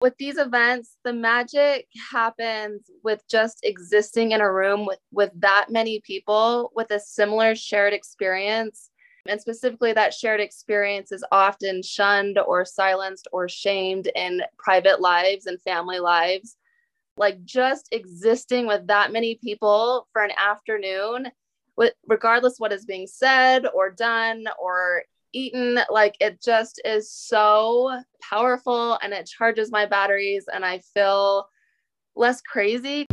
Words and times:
with 0.00 0.16
these 0.18 0.38
events, 0.38 0.96
the 1.04 1.12
magic 1.12 1.86
happens 2.10 2.90
with 3.02 3.22
just 3.28 3.60
existing 3.64 4.32
in 4.32 4.40
a 4.40 4.52
room 4.52 4.86
with, 4.86 5.00
with 5.10 5.30
that 5.40 5.66
many 5.70 6.00
people 6.00 6.70
with 6.74 6.90
a 6.90 7.00
similar 7.00 7.54
shared 7.54 7.92
experience. 7.92 8.90
And 9.26 9.40
specifically, 9.40 9.92
that 9.92 10.14
shared 10.14 10.40
experience 10.40 11.10
is 11.10 11.24
often 11.32 11.82
shunned 11.82 12.38
or 12.38 12.64
silenced 12.64 13.28
or 13.32 13.48
shamed 13.48 14.08
in 14.14 14.42
private 14.58 15.00
lives 15.00 15.46
and 15.46 15.60
family 15.62 15.98
lives. 15.98 16.56
Like 17.16 17.44
just 17.44 17.88
existing 17.90 18.68
with 18.68 18.86
that 18.86 19.12
many 19.12 19.34
people 19.42 20.06
for 20.12 20.22
an 20.22 20.30
afternoon, 20.38 21.26
regardless 22.06 22.54
what 22.58 22.72
is 22.72 22.84
being 22.84 23.08
said 23.08 23.66
or 23.74 23.90
done 23.90 24.44
or 24.60 25.02
eaten 25.34 25.78
like 25.90 26.16
it 26.20 26.42
just 26.42 26.80
is 26.84 27.12
so 27.12 28.00
powerful 28.22 28.98
and 29.02 29.12
it 29.12 29.26
charges 29.26 29.70
my 29.70 29.84
batteries 29.84 30.46
and 30.52 30.64
i 30.64 30.78
feel 30.94 31.46
less 32.16 32.40
crazy 32.40 33.06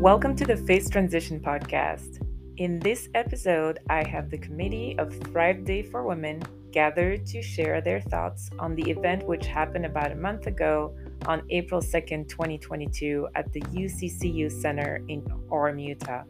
Welcome 0.00 0.36
to 0.36 0.44
the 0.44 0.62
Faith 0.66 0.90
Transition 0.90 1.40
Podcast. 1.40 2.20
In 2.58 2.78
this 2.78 3.08
episode, 3.14 3.78
I 3.88 4.06
have 4.06 4.28
the 4.28 4.36
committee 4.36 4.96
of 4.98 5.16
Thrive 5.18 5.64
Day 5.64 5.82
for 5.82 6.06
Women 6.06 6.42
gathered 6.74 7.24
to 7.24 7.40
share 7.40 7.80
their 7.80 8.00
thoughts 8.00 8.50
on 8.58 8.74
the 8.74 8.90
event 8.90 9.24
which 9.24 9.46
happened 9.46 9.86
about 9.86 10.10
a 10.10 10.16
month 10.16 10.48
ago 10.48 10.92
on 11.26 11.40
April 11.50 11.80
2nd, 11.80 12.28
2022, 12.28 13.28
at 13.36 13.50
the 13.52 13.60
UCCU 13.60 14.50
Center 14.50 15.00
in 15.06 15.22
Orem, 15.48 15.80
Utah. 15.80 16.24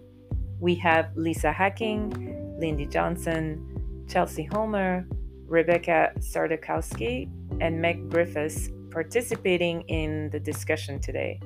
We 0.61 0.75
have 0.75 1.17
Lisa 1.17 1.51
Hacking, 1.51 2.56
Lindy 2.61 2.84
Johnson, 2.84 4.05
Chelsea 4.06 4.45
Homer, 4.45 5.09
Rebekah 5.47 6.12
Sardakowski, 6.19 7.31
and 7.62 7.81
Meg 7.81 8.11
Griffes 8.11 8.69
participating 8.91 9.81
in 9.89 10.29
the 10.29 10.39
discussion 10.39 11.01
today. 11.01 11.41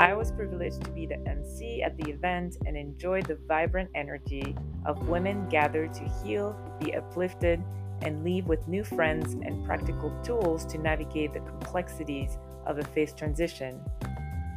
I 0.00 0.12
was 0.12 0.32
privileged 0.32 0.82
to 0.82 0.90
be 0.90 1.06
the 1.06 1.24
MC 1.28 1.84
at 1.84 1.96
the 1.98 2.10
event 2.10 2.56
and 2.66 2.76
enjoyed 2.76 3.26
the 3.26 3.38
vibrant 3.46 3.90
energy 3.94 4.56
of 4.84 5.08
women 5.08 5.48
gathered 5.48 5.92
to 5.94 6.04
heal, 6.24 6.58
be 6.80 6.92
uplifted, 6.94 7.62
and 8.04 8.22
leave 8.22 8.46
with 8.46 8.68
new 8.68 8.84
friends 8.84 9.34
and 9.34 9.64
practical 9.64 10.12
tools 10.22 10.64
to 10.66 10.78
navigate 10.78 11.32
the 11.32 11.40
complexities 11.40 12.38
of 12.66 12.78
a 12.78 12.84
faith 12.84 13.16
transition. 13.16 13.80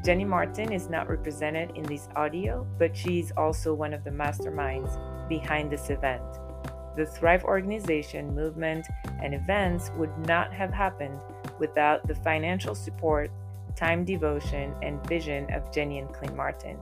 Jeni 0.04 0.26
Martin 0.26 0.72
is 0.72 0.90
not 0.90 1.10
represented 1.10 1.72
in 1.76 1.84
this 1.84 2.08
audio, 2.16 2.66
but 2.78 2.96
she 2.96 3.20
is 3.20 3.34
also 3.36 3.74
one 3.74 3.94
of 3.94 4.04
the 4.04 4.10
masterminds 4.10 4.98
behind 5.28 5.72
this 5.72 5.90
event. 5.90 6.24
The 6.96 7.06
Thrive 7.06 7.44
organization, 7.44 8.34
movement, 8.34 8.88
and 9.22 9.34
events 9.34 9.92
would 9.98 10.18
not 10.28 10.54
have 10.54 10.72
happened 10.72 11.20
without 11.60 12.08
the 12.08 12.16
financial 12.16 12.76
support, 12.76 13.30
time 13.76 14.06
devotion, 14.06 14.74
and 14.82 15.06
vision 15.08 15.52
of 15.54 15.72
Jenny 15.74 16.00
and 16.00 16.12
Clint 16.14 16.36
Martin. 16.36 16.78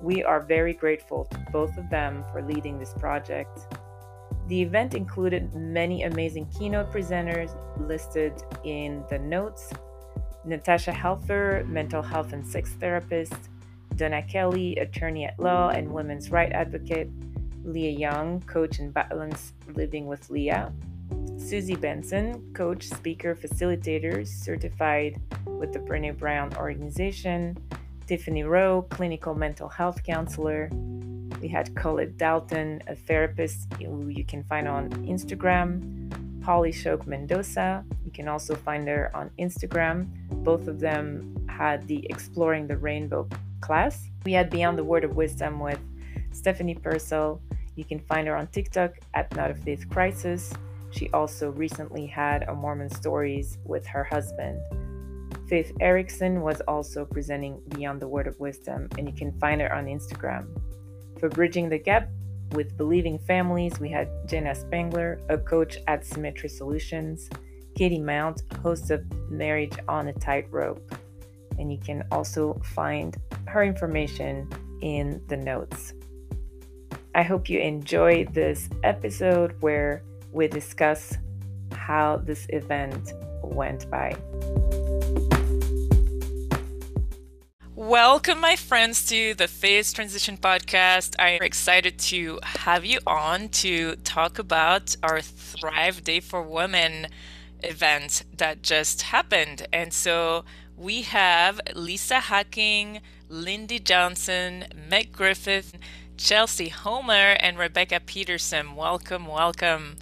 We 0.00 0.22
are 0.22 0.40
very 0.40 0.74
grateful 0.74 1.24
to 1.26 1.38
both 1.50 1.76
of 1.78 1.88
them 1.88 2.24
for 2.32 2.42
leading 2.42 2.78
this 2.78 2.92
project. 2.92 3.74
The 4.48 4.60
event 4.60 4.94
included 4.94 5.54
many 5.54 6.02
amazing 6.02 6.46
keynote 6.46 6.92
presenters 6.92 7.56
listed 7.88 8.34
in 8.62 9.02
the 9.08 9.18
notes. 9.18 9.72
Natasha 10.44 10.92
Helfer, 10.92 11.66
mental 11.66 12.02
health 12.02 12.34
and 12.34 12.46
sex 12.46 12.70
therapist, 12.78 13.34
Donna 13.96 14.22
Kelly, 14.22 14.76
attorney 14.76 15.24
at 15.24 15.38
law 15.38 15.70
and 15.70 15.90
women's 15.90 16.30
right 16.30 16.52
advocate, 16.52 17.08
Leah 17.64 17.98
Young, 17.98 18.40
coach 18.42 18.78
and 18.78 18.92
balance 18.92 19.54
living 19.74 20.06
with 20.06 20.28
Leah, 20.28 20.72
Suzy 21.38 21.76
Benson, 21.76 22.52
coach, 22.52 22.88
speaker, 22.88 23.34
facilitator, 23.34 24.26
certified 24.26 25.20
with 25.46 25.72
the 25.72 25.78
Brene 25.78 26.18
Brown 26.18 26.54
organization, 26.56 27.56
Tiffany 28.06 28.42
Roe, 28.42 28.82
clinical 28.90 29.34
mental 29.34 29.68
health 29.68 30.02
counselor, 30.02 30.68
we 31.44 31.50
had 31.50 31.76
Colette 31.76 32.16
Dalton, 32.16 32.82
a 32.86 32.94
therapist 32.94 33.70
who 33.74 34.08
you 34.08 34.24
can 34.24 34.42
find 34.44 34.66
on 34.66 34.88
Instagram. 35.04 36.10
Polly 36.42 36.72
Choque-Mendoza. 36.72 37.84
You 38.02 38.10
can 38.10 38.28
also 38.28 38.54
find 38.54 38.88
her 38.88 39.10
on 39.14 39.30
Instagram. 39.38 40.08
Both 40.42 40.68
of 40.68 40.80
them 40.80 41.36
had 41.46 41.86
the 41.86 42.06
Exploring 42.08 42.66
the 42.66 42.78
Rainbow 42.78 43.28
class. 43.60 44.08
We 44.24 44.32
had 44.32 44.48
Beyond 44.48 44.78
the 44.78 44.84
Word 44.84 45.04
of 45.04 45.16
Wisdom 45.16 45.60
with 45.60 45.80
Stephanie 46.32 46.76
Purcell. 46.76 47.42
You 47.76 47.84
can 47.84 48.00
find 48.00 48.26
her 48.26 48.34
on 48.34 48.46
TikTok 48.46 48.92
at 49.12 49.36
Not 49.36 49.50
a 49.50 49.54
Faith 49.54 49.86
Crisis. 49.90 50.50
She 50.92 51.10
also 51.10 51.50
recently 51.50 52.06
had 52.06 52.44
a 52.44 52.54
Mormon 52.54 52.88
Stories 52.88 53.58
with 53.66 53.86
her 53.88 54.04
husband. 54.04 54.62
Faith 55.46 55.72
Erickson 55.78 56.40
was 56.40 56.62
also 56.62 57.04
presenting 57.04 57.60
Beyond 57.68 58.00
the 58.00 58.08
Word 58.08 58.28
of 58.28 58.40
Wisdom, 58.40 58.88
and 58.96 59.06
you 59.06 59.14
can 59.14 59.38
find 59.38 59.60
her 59.60 59.70
on 59.74 59.84
Instagram. 59.84 60.46
For 61.24 61.30
Bridging 61.30 61.70
the 61.70 61.78
Gap 61.78 62.10
with 62.52 62.76
Believing 62.76 63.18
Families, 63.18 63.80
we 63.80 63.88
had 63.88 64.10
Jenna 64.28 64.54
Spangler, 64.54 65.22
a 65.30 65.38
coach 65.38 65.78
at 65.86 66.04
Symmetry 66.04 66.50
Solutions, 66.50 67.30
Katie 67.74 67.98
Mount, 67.98 68.42
host 68.62 68.90
of 68.90 69.10
Marriage 69.30 69.72
on 69.88 70.08
a 70.08 70.12
Tightrope. 70.12 70.94
And 71.58 71.72
you 71.72 71.78
can 71.78 72.06
also 72.12 72.60
find 72.62 73.16
her 73.46 73.64
information 73.64 74.50
in 74.82 75.22
the 75.28 75.38
notes. 75.38 75.94
I 77.14 77.22
hope 77.22 77.48
you 77.48 77.58
enjoy 77.58 78.26
this 78.26 78.68
episode 78.82 79.56
where 79.60 80.02
we 80.30 80.46
discuss 80.46 81.16
how 81.72 82.18
this 82.18 82.46
event 82.50 83.14
went 83.42 83.90
by. 83.90 84.14
Welcome, 87.84 88.40
my 88.40 88.56
friends, 88.56 89.04
to 89.08 89.34
the 89.34 89.46
Faith 89.46 89.92
Transition 89.92 90.38
Podcast. 90.38 91.16
I'm 91.18 91.42
excited 91.42 91.98
to 91.98 92.40
have 92.42 92.82
you 92.82 92.98
on 93.06 93.50
to 93.60 93.96
talk 93.96 94.38
about 94.38 94.96
our 95.02 95.20
Thrive 95.20 96.02
Day 96.02 96.20
for 96.20 96.40
Women 96.40 97.08
event 97.62 98.24
that 98.38 98.62
just 98.62 99.02
happened. 99.02 99.66
And 99.70 99.92
so 99.92 100.46
we 100.78 101.02
have 101.02 101.60
Lisa 101.74 102.20
Hacking, 102.20 103.02
Lindy 103.28 103.80
Johnson, 103.80 104.64
Meg 104.88 105.12
Griffes, 105.12 105.72
Chelsea 106.16 106.70
Homer, 106.70 107.36
and 107.38 107.58
Rebecca 107.58 108.00
Peterson. 108.00 108.76
Welcome, 108.76 109.26
welcome. 109.26 109.96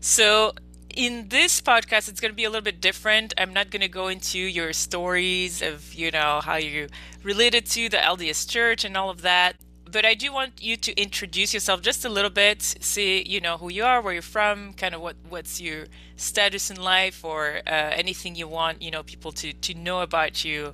So 0.00 0.54
in 0.96 1.28
this 1.28 1.60
podcast 1.60 2.08
it's 2.08 2.20
going 2.20 2.32
to 2.32 2.36
be 2.36 2.44
a 2.44 2.48
little 2.48 2.64
bit 2.64 2.80
different. 2.80 3.34
I'm 3.36 3.52
not 3.52 3.70
going 3.70 3.82
to 3.82 3.88
go 3.88 4.08
into 4.08 4.38
your 4.38 4.72
stories 4.72 5.60
of 5.60 5.94
you 5.94 6.10
know 6.10 6.40
how 6.42 6.56
you 6.56 6.88
related 7.22 7.66
to 7.66 7.90
the 7.90 7.98
lds 7.98 8.48
church 8.48 8.82
and 8.84 8.96
all 8.96 9.10
of 9.10 9.20
that 9.20 9.56
but 9.90 10.06
i 10.06 10.14
do 10.14 10.32
want 10.32 10.62
you 10.62 10.76
to 10.76 10.98
introduce 10.98 11.52
yourself 11.52 11.82
just 11.82 12.04
a 12.04 12.08
little 12.08 12.30
bit 12.30 12.62
see, 12.62 13.22
you 13.28 13.40
know 13.40 13.58
who 13.58 13.70
you 13.70 13.84
are 13.84 14.00
where 14.00 14.14
you're 14.14 14.22
from 14.22 14.72
kind 14.72 14.94
of 14.94 15.02
what 15.02 15.16
what's 15.28 15.60
your 15.60 15.84
status 16.16 16.70
in 16.70 16.80
life 16.80 17.22
or 17.24 17.60
uh, 17.66 17.70
anything 17.70 18.34
you 18.34 18.48
want 18.48 18.80
you 18.80 18.90
know 18.90 19.02
people 19.02 19.32
to 19.32 19.52
to 19.52 19.74
know 19.74 20.00
about 20.00 20.44
you. 20.44 20.72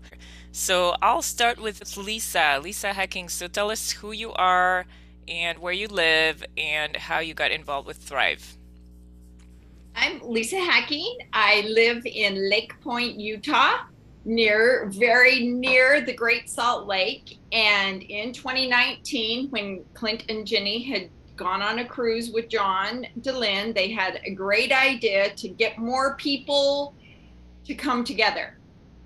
So 0.53 0.95
i'll 1.03 1.23
start 1.23 1.61
with 1.61 1.97
lisa 1.97 2.61
lisa 2.63 2.93
hacking. 2.93 3.29
So 3.29 3.49
tell 3.49 3.73
us 3.73 3.91
who 3.91 4.13
you 4.13 4.33
are 4.35 4.87
and 5.27 5.59
where 5.59 5.73
you 5.73 5.89
live 5.89 6.45
and 6.57 6.97
how 6.97 7.19
you 7.19 7.35
got 7.35 7.51
involved 7.51 7.89
with 7.89 7.97
thrive 7.97 8.57
I'm 9.95 10.21
Lisa 10.23 10.59
Hacking. 10.59 11.19
I 11.33 11.67
live 11.69 12.05
in 12.07 12.49
Lake 12.49 12.81
Point, 12.81 13.21
Utah, 13.21 13.85
near 14.25 14.87
very 14.87 15.47
near 15.47 16.01
the 16.01 16.15
Great 16.15 16.49
Salt 16.49 16.87
Lake. 16.87 17.39
And 17.53 18.03
in 18.03 18.33
2019, 18.33 19.51
when 19.51 19.85
Clint 19.93 20.25
and 20.31 20.47
Jeni 20.47 20.87
had 20.87 21.11
gone 21.37 21.61
on 21.61 21.81
a 21.81 21.85
cruise 21.85 22.31
with 22.31 22.49
John 22.49 23.07
Dehlin, 23.21 23.75
they 23.75 23.91
had 23.91 24.21
a 24.25 24.31
great 24.31 24.73
idea 24.73 25.35
to 25.35 25.49
get 25.49 25.77
more 25.79 26.17
people 26.17 26.95
to 27.67 27.75
come 27.75 28.03
together 28.03 28.59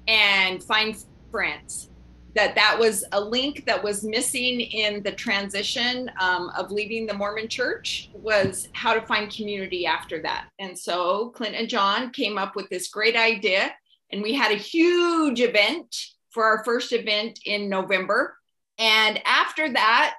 and 0.06 0.62
find 0.62 0.96
friends 1.30 1.88
that 2.36 2.54
that 2.54 2.76
was 2.78 3.02
a 3.12 3.20
link 3.20 3.64
that 3.64 3.82
was 3.82 4.04
missing 4.04 4.60
in 4.60 5.02
the 5.02 5.12
transition 5.12 6.10
um, 6.20 6.50
of 6.56 6.70
leaving 6.70 7.06
the 7.06 7.14
Mormon 7.14 7.48
church 7.48 8.10
was 8.12 8.68
how 8.72 8.92
to 8.92 9.00
find 9.06 9.34
community 9.34 9.86
after 9.86 10.20
that. 10.22 10.48
And 10.58 10.78
so 10.78 11.30
Clint 11.30 11.56
and 11.56 11.68
John 11.68 12.10
came 12.10 12.36
up 12.36 12.54
with 12.54 12.68
this 12.68 12.88
great 12.88 13.16
idea, 13.16 13.74
and 14.12 14.22
we 14.22 14.34
had 14.34 14.52
a 14.52 14.56
huge 14.56 15.40
event 15.40 15.96
for 16.30 16.44
our 16.44 16.62
first 16.62 16.92
event 16.92 17.40
in 17.46 17.70
November. 17.70 18.36
And 18.78 19.20
after 19.24 19.72
that, 19.72 20.18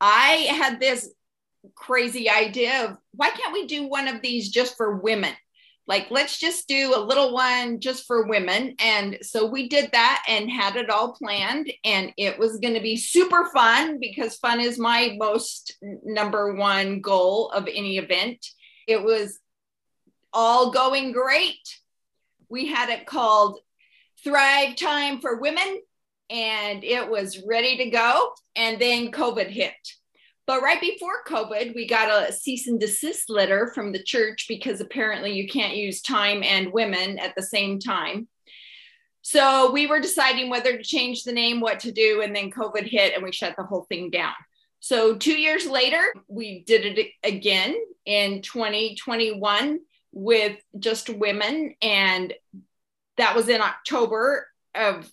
I 0.00 0.48
had 0.58 0.80
this 0.80 1.12
crazy 1.74 2.30
idea 2.30 2.86
of 2.86 2.96
why 3.14 3.28
can't 3.28 3.52
we 3.52 3.66
do 3.66 3.86
one 3.86 4.08
of 4.08 4.22
these 4.22 4.48
just 4.48 4.76
for 4.76 4.96
women? 4.96 5.34
Like 5.86 6.10
let's 6.10 6.38
just 6.38 6.68
do 6.68 6.94
a 6.94 7.00
little 7.00 7.34
one 7.34 7.80
just 7.80 8.06
for 8.06 8.26
women. 8.26 8.74
And 8.78 9.18
so 9.22 9.46
we 9.46 9.68
did 9.68 9.90
that 9.92 10.22
and 10.28 10.50
had 10.50 10.76
it 10.76 10.90
all 10.90 11.12
planned. 11.12 11.72
And 11.84 12.12
it 12.16 12.38
was 12.38 12.58
going 12.58 12.74
to 12.74 12.80
be 12.80 12.96
super 12.96 13.50
fun 13.52 13.98
because 14.00 14.36
fun 14.36 14.60
is 14.60 14.78
my 14.78 15.16
most 15.18 15.76
number 16.04 16.54
one 16.54 17.00
goal 17.00 17.50
of 17.50 17.66
any 17.66 17.98
event. 17.98 18.46
It 18.86 19.02
was 19.02 19.40
all 20.32 20.70
going 20.70 21.12
great. 21.12 21.78
We 22.48 22.66
had 22.66 22.88
it 22.88 23.06
called 23.06 23.58
thrive 24.22 24.76
time 24.76 25.20
for 25.20 25.40
women 25.40 25.80
and 26.30 26.84
it 26.84 27.10
was 27.10 27.42
ready 27.44 27.76
to 27.78 27.90
go. 27.90 28.32
And 28.54 28.80
then 28.80 29.10
covid 29.10 29.48
hit 29.48 29.74
but 30.46 30.62
right 30.62 30.80
before 30.80 31.24
COVID, 31.26 31.74
we 31.74 31.86
got 31.86 32.28
a 32.28 32.32
cease 32.32 32.66
and 32.66 32.80
desist 32.80 33.30
letter 33.30 33.70
from 33.74 33.92
the 33.92 34.02
church 34.02 34.46
because 34.48 34.80
apparently 34.80 35.32
you 35.32 35.48
can't 35.48 35.76
use 35.76 36.02
time 36.02 36.42
and 36.42 36.72
women 36.72 37.18
at 37.18 37.34
the 37.36 37.42
same 37.42 37.78
time. 37.78 38.28
So 39.22 39.70
we 39.70 39.86
were 39.86 40.00
deciding 40.00 40.50
whether 40.50 40.76
to 40.76 40.82
change 40.82 41.22
the 41.22 41.32
name, 41.32 41.60
what 41.60 41.80
to 41.80 41.92
do, 41.92 42.22
and 42.22 42.34
then 42.34 42.50
COVID 42.50 42.88
hit 42.88 43.14
and 43.14 43.22
we 43.22 43.30
shut 43.30 43.54
the 43.56 43.62
whole 43.62 43.86
thing 43.88 44.10
down. 44.10 44.34
So 44.80 45.14
two 45.14 45.38
years 45.38 45.64
later, 45.64 46.02
we 46.26 46.64
did 46.64 46.98
it 46.98 47.10
again 47.22 47.76
in 48.04 48.42
2021 48.42 49.78
with 50.10 50.58
just 50.76 51.08
women. 51.08 51.76
And 51.80 52.34
that 53.16 53.36
was 53.36 53.48
in 53.48 53.60
October 53.60 54.48
of 54.74 55.08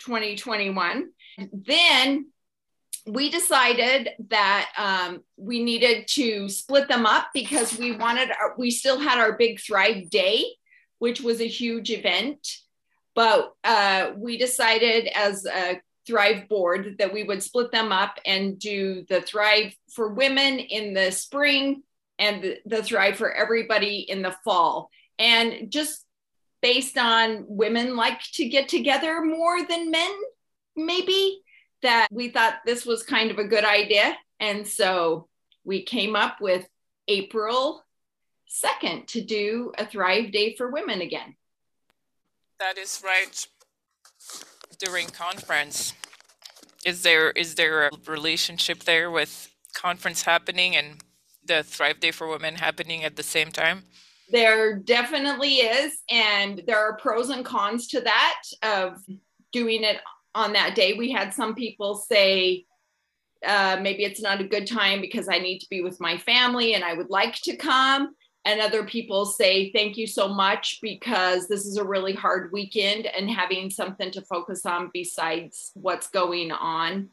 2021. 0.00 1.08
Then 1.52 2.26
we 3.06 3.30
decided 3.30 4.10
that 4.28 4.70
um, 4.78 5.22
we 5.36 5.62
needed 5.62 6.06
to 6.08 6.48
split 6.48 6.88
them 6.88 7.04
up 7.04 7.28
because 7.34 7.76
we 7.78 7.92
wanted 7.96 8.30
our, 8.30 8.54
we 8.56 8.70
still 8.70 8.98
had 8.98 9.18
our 9.18 9.32
big 9.32 9.60
thrive 9.60 10.08
day 10.08 10.44
which 11.02 11.20
was 11.20 11.40
a 11.40 11.48
huge 11.48 11.90
event. 11.90 12.46
But 13.16 13.54
uh, 13.64 14.12
we 14.16 14.38
decided 14.38 15.08
as 15.16 15.44
a 15.44 15.80
thrive 16.06 16.48
board 16.48 16.94
that 17.00 17.12
we 17.12 17.24
would 17.24 17.42
split 17.42 17.72
them 17.72 17.90
up 17.90 18.20
and 18.24 18.56
do 18.56 19.04
the 19.08 19.20
thrive 19.20 19.74
for 19.92 20.14
women 20.14 20.60
in 20.60 20.94
the 20.94 21.10
spring 21.10 21.82
and 22.20 22.40
the, 22.40 22.58
the 22.66 22.84
thrive 22.84 23.16
for 23.16 23.32
everybody 23.32 23.96
in 24.08 24.22
the 24.22 24.36
fall. 24.44 24.90
And 25.18 25.72
just 25.72 26.04
based 26.60 26.96
on 26.96 27.46
women 27.48 27.96
like 27.96 28.20
to 28.34 28.48
get 28.48 28.68
together 28.68 29.22
more 29.24 29.66
than 29.66 29.90
men 29.90 30.12
maybe 30.76 31.41
that 31.82 32.08
we 32.10 32.28
thought 32.28 32.60
this 32.64 32.86
was 32.86 33.02
kind 33.02 33.30
of 33.30 33.38
a 33.38 33.44
good 33.44 33.64
idea. 33.64 34.16
And 34.40 34.66
so 34.66 35.28
we 35.64 35.82
came 35.82 36.16
up 36.16 36.40
with 36.40 36.66
April 37.08 37.84
2nd 38.48 39.06
to 39.08 39.20
do 39.20 39.72
a 39.78 39.86
Thrive 39.86 40.32
Day 40.32 40.54
for 40.56 40.70
Women 40.70 41.00
again. 41.00 41.34
That 42.58 42.78
is 42.78 43.02
right. 43.04 43.46
During 44.78 45.08
conference, 45.08 45.94
is 46.84 47.02
there 47.02 47.30
is 47.30 47.54
there 47.54 47.86
a 47.86 47.90
relationship 48.06 48.80
there 48.80 49.10
with 49.10 49.50
conference 49.74 50.22
happening 50.22 50.76
and 50.76 50.96
the 51.44 51.62
Thrive 51.62 52.00
Day 52.00 52.10
for 52.10 52.26
Women 52.28 52.56
happening 52.56 53.04
at 53.04 53.16
the 53.16 53.22
same 53.22 53.50
time? 53.50 53.84
There 54.28 54.78
definitely 54.78 55.56
is, 55.56 55.98
and 56.10 56.62
there 56.66 56.78
are 56.78 56.96
pros 56.96 57.30
and 57.30 57.44
cons 57.44 57.86
to 57.88 58.00
that 58.00 58.42
of 58.62 59.02
doing 59.52 59.84
it 59.84 59.98
on 60.34 60.52
that 60.52 60.74
day. 60.74 60.94
We 60.94 61.10
had 61.10 61.32
some 61.34 61.54
people 61.54 61.94
say, 61.94 62.64
uh, 63.46 63.78
maybe 63.80 64.04
it's 64.04 64.20
not 64.20 64.40
a 64.40 64.44
good 64.44 64.66
time 64.66 65.00
because 65.00 65.28
I 65.28 65.38
need 65.38 65.58
to 65.60 65.68
be 65.68 65.82
with 65.82 66.00
my 66.00 66.16
family 66.16 66.74
and 66.74 66.84
I 66.84 66.94
would 66.94 67.10
like 67.10 67.34
to 67.42 67.56
come. 67.56 68.14
And 68.44 68.60
other 68.60 68.84
people 68.84 69.24
say, 69.24 69.70
thank 69.72 69.96
you 69.96 70.06
so 70.06 70.28
much 70.28 70.78
because 70.82 71.46
this 71.46 71.64
is 71.64 71.76
a 71.76 71.84
really 71.84 72.12
hard 72.12 72.50
weekend 72.52 73.06
and 73.06 73.30
having 73.30 73.70
something 73.70 74.10
to 74.12 74.22
focus 74.22 74.66
on 74.66 74.90
besides 74.92 75.70
what's 75.74 76.08
going 76.08 76.50
on 76.50 77.08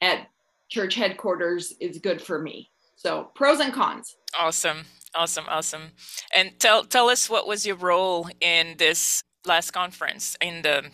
at 0.00 0.28
church 0.70 0.94
headquarters 0.94 1.74
is 1.80 1.98
good 1.98 2.20
for 2.20 2.38
me. 2.40 2.70
So, 2.96 3.30
pros 3.34 3.60
and 3.60 3.72
cons. 3.72 4.16
Awesome. 4.38 4.84
Awesome. 5.14 5.44
Awesome. 5.48 5.92
And 6.34 6.58
tell, 6.58 6.84
tell 6.84 7.10
us 7.10 7.28
what 7.28 7.46
was 7.46 7.66
your 7.66 7.76
role 7.76 8.28
in 8.40 8.76
this 8.78 9.22
last 9.46 9.72
conference 9.72 10.36
in 10.40 10.62
the 10.62 10.84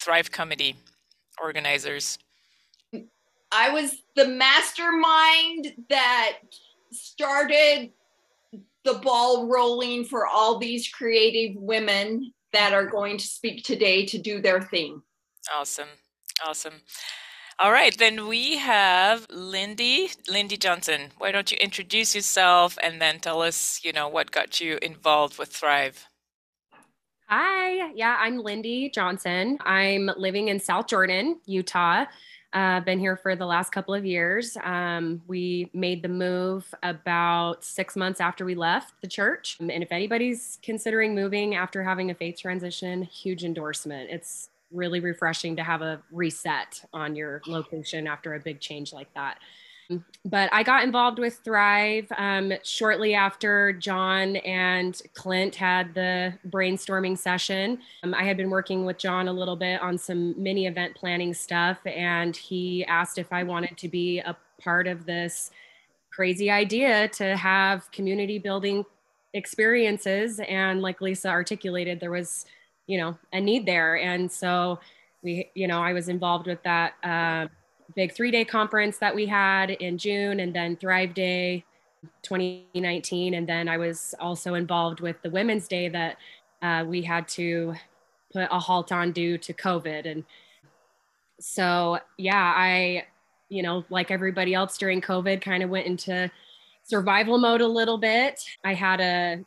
Thrive 0.00 0.30
Committee? 0.30 0.76
Organizers? 1.42 2.18
I 3.52 3.70
was 3.70 4.02
the 4.16 4.26
mastermind 4.26 5.74
that 5.88 6.38
started 6.90 7.92
the 8.84 8.94
ball 8.94 9.46
rolling 9.46 10.04
for 10.04 10.26
all 10.26 10.58
these 10.58 10.88
creative 10.88 11.56
women 11.56 12.32
that 12.52 12.72
are 12.72 12.86
going 12.86 13.18
to 13.18 13.26
speak 13.26 13.64
today 13.64 14.04
to 14.06 14.18
do 14.18 14.40
their 14.40 14.62
thing. 14.62 15.02
Awesome. 15.54 15.88
Awesome. 16.46 16.74
All 17.60 17.70
right, 17.70 17.96
then 17.96 18.26
we 18.26 18.56
have 18.58 19.28
Lindy, 19.30 20.10
Lindy 20.28 20.56
Johnson. 20.56 21.12
Why 21.18 21.30
don't 21.30 21.52
you 21.52 21.58
introduce 21.60 22.14
yourself 22.14 22.76
and 22.82 23.00
then 23.00 23.20
tell 23.20 23.42
us, 23.42 23.80
you 23.84 23.92
know, 23.92 24.08
what 24.08 24.32
got 24.32 24.60
you 24.60 24.78
involved 24.82 25.38
with 25.38 25.50
Thrive? 25.50 26.08
Hi, 27.26 27.90
yeah, 27.94 28.18
I'm 28.20 28.38
Lindy 28.38 28.90
Johnson. 28.90 29.56
I'm 29.64 30.10
living 30.18 30.48
in 30.48 30.60
South 30.60 30.88
Jordan, 30.88 31.40
Utah. 31.46 32.04
I've 32.52 32.82
uh, 32.82 32.84
been 32.84 32.98
here 33.00 33.16
for 33.16 33.34
the 33.34 33.46
last 33.46 33.72
couple 33.72 33.94
of 33.94 34.04
years. 34.04 34.58
Um, 34.62 35.22
we 35.26 35.70
made 35.72 36.02
the 36.02 36.08
move 36.08 36.72
about 36.82 37.64
six 37.64 37.96
months 37.96 38.20
after 38.20 38.44
we 38.44 38.54
left 38.54 38.92
the 39.00 39.08
church. 39.08 39.56
And 39.58 39.70
if 39.70 39.90
anybody's 39.90 40.58
considering 40.62 41.14
moving 41.14 41.54
after 41.54 41.82
having 41.82 42.10
a 42.10 42.14
faith 42.14 42.38
transition, 42.38 43.02
huge 43.02 43.42
endorsement. 43.42 44.10
It's 44.10 44.50
really 44.70 45.00
refreshing 45.00 45.56
to 45.56 45.64
have 45.64 45.80
a 45.80 46.02
reset 46.12 46.84
on 46.92 47.16
your 47.16 47.40
location 47.46 48.06
after 48.06 48.34
a 48.34 48.40
big 48.40 48.60
change 48.60 48.92
like 48.92 49.12
that. 49.14 49.38
But 50.24 50.48
I 50.52 50.62
got 50.62 50.84
involved 50.84 51.18
with 51.18 51.40
Thrive 51.44 52.06
um, 52.16 52.52
shortly 52.62 53.14
after 53.14 53.74
John 53.74 54.36
and 54.36 55.00
Clint 55.12 55.54
had 55.54 55.92
the 55.94 56.34
brainstorming 56.48 57.18
session. 57.18 57.78
Um, 58.02 58.14
I 58.14 58.24
had 58.24 58.36
been 58.36 58.48
working 58.48 58.86
with 58.86 58.96
John 58.96 59.28
a 59.28 59.32
little 59.32 59.56
bit 59.56 59.82
on 59.82 59.98
some 59.98 60.40
mini 60.42 60.66
event 60.66 60.94
planning 60.94 61.34
stuff, 61.34 61.78
and 61.84 62.34
he 62.34 62.84
asked 62.86 63.18
if 63.18 63.32
I 63.32 63.42
wanted 63.42 63.76
to 63.76 63.88
be 63.88 64.20
a 64.20 64.34
part 64.62 64.86
of 64.86 65.04
this 65.04 65.50
crazy 66.10 66.50
idea 66.50 67.08
to 67.08 67.36
have 67.36 67.90
community 67.90 68.38
building 68.38 68.84
experiences. 69.34 70.40
And 70.48 70.80
like 70.80 71.00
Lisa 71.00 71.28
articulated, 71.28 72.00
there 72.00 72.10
was, 72.10 72.46
you 72.86 72.96
know, 72.98 73.18
a 73.32 73.40
need 73.40 73.66
there. 73.66 73.98
And 73.98 74.30
so 74.30 74.78
we, 75.22 75.50
you 75.54 75.66
know, 75.66 75.82
I 75.82 75.92
was 75.92 76.08
involved 76.08 76.46
with 76.46 76.62
that. 76.62 76.94
Uh, 77.02 77.48
big 77.94 78.12
three 78.12 78.30
day 78.30 78.44
conference 78.44 78.98
that 78.98 79.14
we 79.14 79.26
had 79.26 79.70
in 79.70 79.98
June, 79.98 80.40
and 80.40 80.54
then 80.54 80.76
Thrive 80.76 81.14
Day 81.14 81.64
2019. 82.22 83.34
And 83.34 83.48
then 83.48 83.68
I 83.68 83.76
was 83.76 84.14
also 84.18 84.54
involved 84.54 85.00
with 85.00 85.20
the 85.22 85.30
Women's 85.30 85.68
Day 85.68 85.88
that 85.88 86.16
uh, 86.62 86.84
we 86.86 87.02
had 87.02 87.28
to 87.28 87.74
put 88.32 88.48
a 88.50 88.58
halt 88.58 88.92
on 88.92 89.12
due 89.12 89.38
to 89.38 89.52
COVID. 89.52 90.10
And 90.10 90.24
so, 91.40 91.98
yeah, 92.18 92.54
I, 92.56 93.04
you 93.48 93.62
know, 93.62 93.84
like 93.90 94.10
everybody 94.10 94.54
else 94.54 94.78
during 94.78 95.00
COVID, 95.00 95.40
kind 95.40 95.62
of 95.62 95.70
went 95.70 95.86
into 95.86 96.30
survival 96.82 97.38
mode 97.38 97.60
a 97.60 97.68
little 97.68 97.98
bit. 97.98 98.40
I 98.64 98.74
had 98.74 99.00
a, 99.00 99.44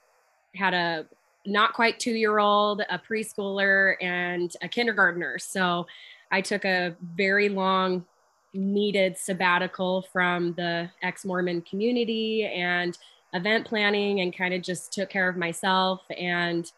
had 0.55 0.73
a 0.73 1.05
not 1.45 1.73
quite 1.73 1.99
two 1.99 2.11
year 2.11 2.39
old, 2.39 2.81
a 2.89 2.99
preschooler, 2.99 3.95
and 4.01 4.53
a 4.61 4.67
kindergartner. 4.67 5.39
So 5.39 5.87
I 6.31 6.41
took 6.41 6.65
a 6.65 6.95
very 7.15 7.49
long 7.49 8.05
needed 8.53 9.17
sabbatical 9.17 10.07
from 10.11 10.53
the 10.53 10.89
ex 11.01 11.25
Mormon 11.25 11.61
community 11.61 12.45
and 12.45 12.97
event 13.33 13.65
planning 13.65 14.21
and 14.21 14.35
kind 14.35 14.53
of 14.53 14.61
just 14.61 14.93
took 14.93 15.09
care 15.09 15.29
of 15.29 15.37
myself. 15.37 16.01
And 16.17 16.71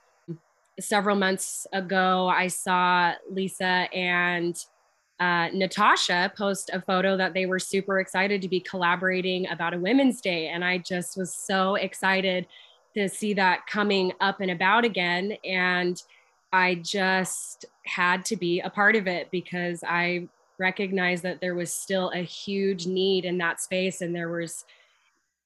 several 0.80 1.16
months 1.16 1.68
ago, 1.74 2.28
I 2.28 2.48
saw 2.48 3.14
Lisa 3.30 3.88
and 3.94 4.58
uh, 5.20 5.50
Natasha 5.54 6.32
post 6.38 6.70
a 6.74 6.82
photo 6.82 7.18
that 7.18 7.34
they 7.34 7.46
were 7.46 7.60
super 7.60 8.00
excited 8.00 8.42
to 8.42 8.48
be 8.48 8.62
collaborating 8.62 9.48
about 9.50 9.74
a 9.74 9.80
Women's 9.80 10.22
Day. 10.22 10.48
And 10.48 10.64
I 10.64 10.78
just 10.78 11.18
was 11.18 11.34
so 11.34 11.76
excited 11.76 12.48
to 12.96 13.10
see 13.10 13.34
that 13.34 13.68
coming 13.68 14.14
up 14.22 14.40
and 14.40 14.52
about 14.52 14.86
again. 14.86 15.34
And 15.44 16.02
I 16.52 16.76
just 16.76 17.66
had 17.86 18.26
to 18.26 18.38
be 18.38 18.62
a 18.62 18.70
part 18.70 18.96
of 18.96 19.08
it 19.08 19.30
because 19.30 19.84
I 19.86 20.30
recognized 20.60 21.24
that 21.24 21.42
there 21.42 21.56
was 21.56 21.72
still 21.72 22.12
a 22.12 22.22
huge 22.22 22.86
need 22.86 23.26
in 23.26 23.38
that 23.38 23.62
space 23.62 24.02
and 24.02 24.16
there 24.16 24.30
was 24.30 24.66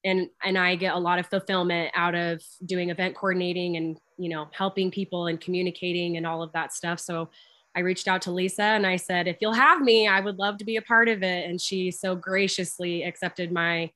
and 0.06 0.30
and 0.44 0.58
I 0.58 0.76
get 0.76 0.96
a 0.96 1.00
lot 1.00 1.20
of 1.20 1.28
fulfillment 1.28 1.92
out 1.96 2.16
of 2.16 2.44
doing 2.66 2.90
event 2.90 3.16
coordinating 3.16 3.78
and 3.78 3.98
you 4.18 4.30
know 4.30 4.48
helping 4.52 4.92
people 4.92 5.28
and 5.28 5.40
communicating 5.40 6.18
and 6.18 6.26
all 6.26 6.42
of 6.42 6.52
that 6.54 6.74
stuff. 6.74 7.00
So 7.00 7.30
I 7.76 7.80
reached 7.80 8.08
out 8.08 8.22
to 8.24 8.32
Lisa 8.32 8.64
and 8.64 8.86
I 8.86 8.98
said 8.98 9.28
if 9.28 9.38
you'll 9.40 9.54
have 9.54 9.82
me 9.82 10.08
I 10.08 10.20
would 10.20 10.40
love 10.40 10.58
to 10.58 10.66
be 10.66 10.78
a 10.78 10.82
part 10.82 11.08
of 11.08 11.24
it. 11.24 11.50
And 11.50 11.62
she 11.62 11.92
so 11.92 12.16
graciously 12.16 13.04
accepted 13.04 13.52
my 13.52 13.92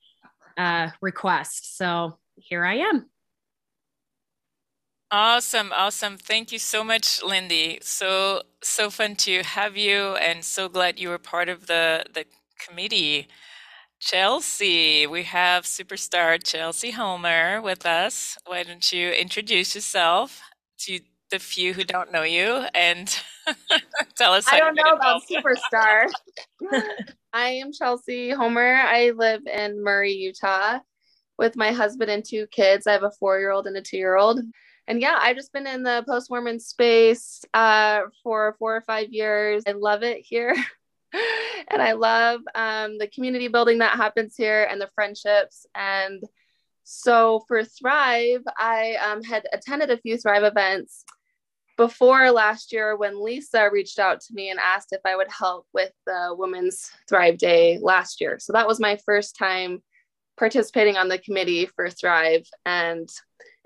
uh, 0.57 0.89
request. 1.01 1.77
So 1.77 2.17
here 2.38 2.63
I 2.63 2.75
am 2.75 3.09
Awesome, 5.09 5.71
awesome. 5.73 6.17
Thank 6.17 6.51
you 6.51 6.59
so 6.59 6.83
much, 6.83 7.23
Lindy. 7.23 7.79
So 7.81 8.41
so 8.61 8.89
fun 8.89 9.15
to 9.17 9.41
have 9.43 9.77
you 9.77 10.15
and 10.17 10.43
so 10.43 10.67
glad 10.67 10.99
you 10.99 11.09
were 11.09 11.17
part 11.17 11.47
of 11.47 11.67
the 11.67 12.05
the 12.13 12.25
committee. 12.59 13.27
Chelsea, 13.99 15.07
we 15.07 15.23
have 15.23 15.63
superstar 15.63 16.43
Chelsea 16.43 16.91
Homer 16.91 17.61
with 17.61 17.85
us. 17.85 18.37
Why 18.45 18.63
don't 18.63 18.91
you 18.91 19.09
introduce 19.09 19.75
yourself 19.75 20.41
to 20.79 20.99
the 21.31 21.39
few 21.39 21.73
who 21.73 21.83
don't 21.85 22.11
know 22.11 22.23
you 22.23 22.65
and 22.75 23.07
tell 24.15 24.33
us 24.33 24.45
I 24.51 24.59
don't 24.59 24.75
know 24.75 24.91
about 24.91 25.21
superstar. 25.31 26.09
I 27.33 27.49
am 27.51 27.71
Chelsea 27.71 28.31
Homer. 28.31 28.75
I 28.75 29.11
live 29.11 29.41
in 29.47 29.81
Murray, 29.81 30.11
Utah 30.11 30.79
with 31.37 31.55
my 31.55 31.71
husband 31.71 32.11
and 32.11 32.25
two 32.25 32.45
kids. 32.47 32.87
I 32.87 32.91
have 32.91 33.03
a 33.03 33.11
four 33.19 33.39
year 33.39 33.51
old 33.51 33.67
and 33.67 33.77
a 33.77 33.81
two 33.81 33.97
year 33.97 34.17
old 34.17 34.41
and 34.88 35.01
yeah, 35.01 35.17
I've 35.20 35.36
just 35.36 35.51
been 35.51 35.67
in 35.67 35.84
the 35.84 36.03
post 36.08 36.29
Mormon 36.29 36.60
space 36.60 37.44
uh, 37.53 38.01
for 38.24 38.56
four 38.58 38.75
or 38.75 38.82
five 38.82 39.12
years. 39.12 39.63
I 39.67 39.74
love 39.74 40.03
it 40.03 40.20
here. 40.22 40.56
and 41.70 41.82
I 41.82 41.94
love 41.94 42.41
um, 42.56 42.98
the 42.98 43.08
community 43.08 43.48
building 43.50 43.79
that 43.79 43.98
happens 43.98 44.36
here 44.38 44.67
and 44.70 44.79
the 44.79 44.89
friendships. 44.96 45.65
And 45.75 46.24
so 46.84 47.44
for 47.48 47.63
Thrive, 47.65 48.44
I 48.58 48.96
um, 48.96 49.24
had 49.24 49.46
attended 49.51 49.91
a 49.91 49.98
few 49.98 50.17
Thrive 50.17 50.44
events 50.44 51.03
before 51.75 52.32
last 52.32 52.72
year 52.72 52.96
when 52.96 53.24
Lisa 53.24 53.70
reached 53.72 54.00
out 54.00 54.22
to 54.22 54.34
me 54.34 54.50
and 54.50 54.60
asked 54.60 54.94
if 54.94 55.01
I 55.06 55.15
would 55.15 55.29
help 55.29 55.67
with 55.74 55.91
the 56.06 56.34
Women's 56.38 56.89
Thrive 57.10 57.38
Day 57.38 57.77
last 57.82 58.22
year. 58.22 58.39
So 58.39 58.53
that 58.53 58.67
was 58.67 58.79
my 58.79 58.98
first 59.06 59.36
time 59.36 59.84
participating 60.38 60.98
on 60.98 61.08
the 61.08 61.20
committee 61.20 61.65
for 61.65 61.89
Thrive. 61.89 62.48
And 62.65 63.10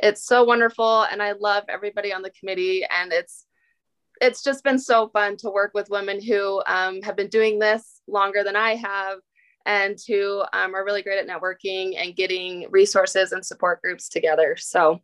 it's 0.01 0.25
so 0.25 0.43
wonderful 0.43 1.03
and 1.03 1.22
i 1.22 1.34
love 1.34 1.63
everybody 1.70 2.13
on 2.13 2.22
the 2.22 2.31
committee 2.31 2.86
and 2.89 3.12
it's 3.12 3.46
it's 4.20 4.43
just 4.43 4.63
been 4.63 4.77
so 4.77 5.10
fun 5.10 5.36
to 5.36 5.50
work 5.50 5.72
with 5.74 5.89
women 5.89 6.22
who 6.22 6.62
um, 6.67 7.01
have 7.01 7.15
been 7.15 7.27
doing 7.29 7.60
this 7.60 8.01
longer 8.08 8.43
than 8.43 8.55
i 8.55 8.75
have 8.75 9.20
and 9.65 9.98
who 10.08 10.43
um, 10.53 10.74
are 10.74 10.84
really 10.84 11.03
great 11.03 11.20
at 11.20 11.27
networking 11.27 11.93
and 11.96 12.15
getting 12.15 12.65
resources 12.72 13.31
and 13.31 13.46
support 13.46 13.79
groups 13.79 14.10
together. 14.10 14.55
So 14.58 15.01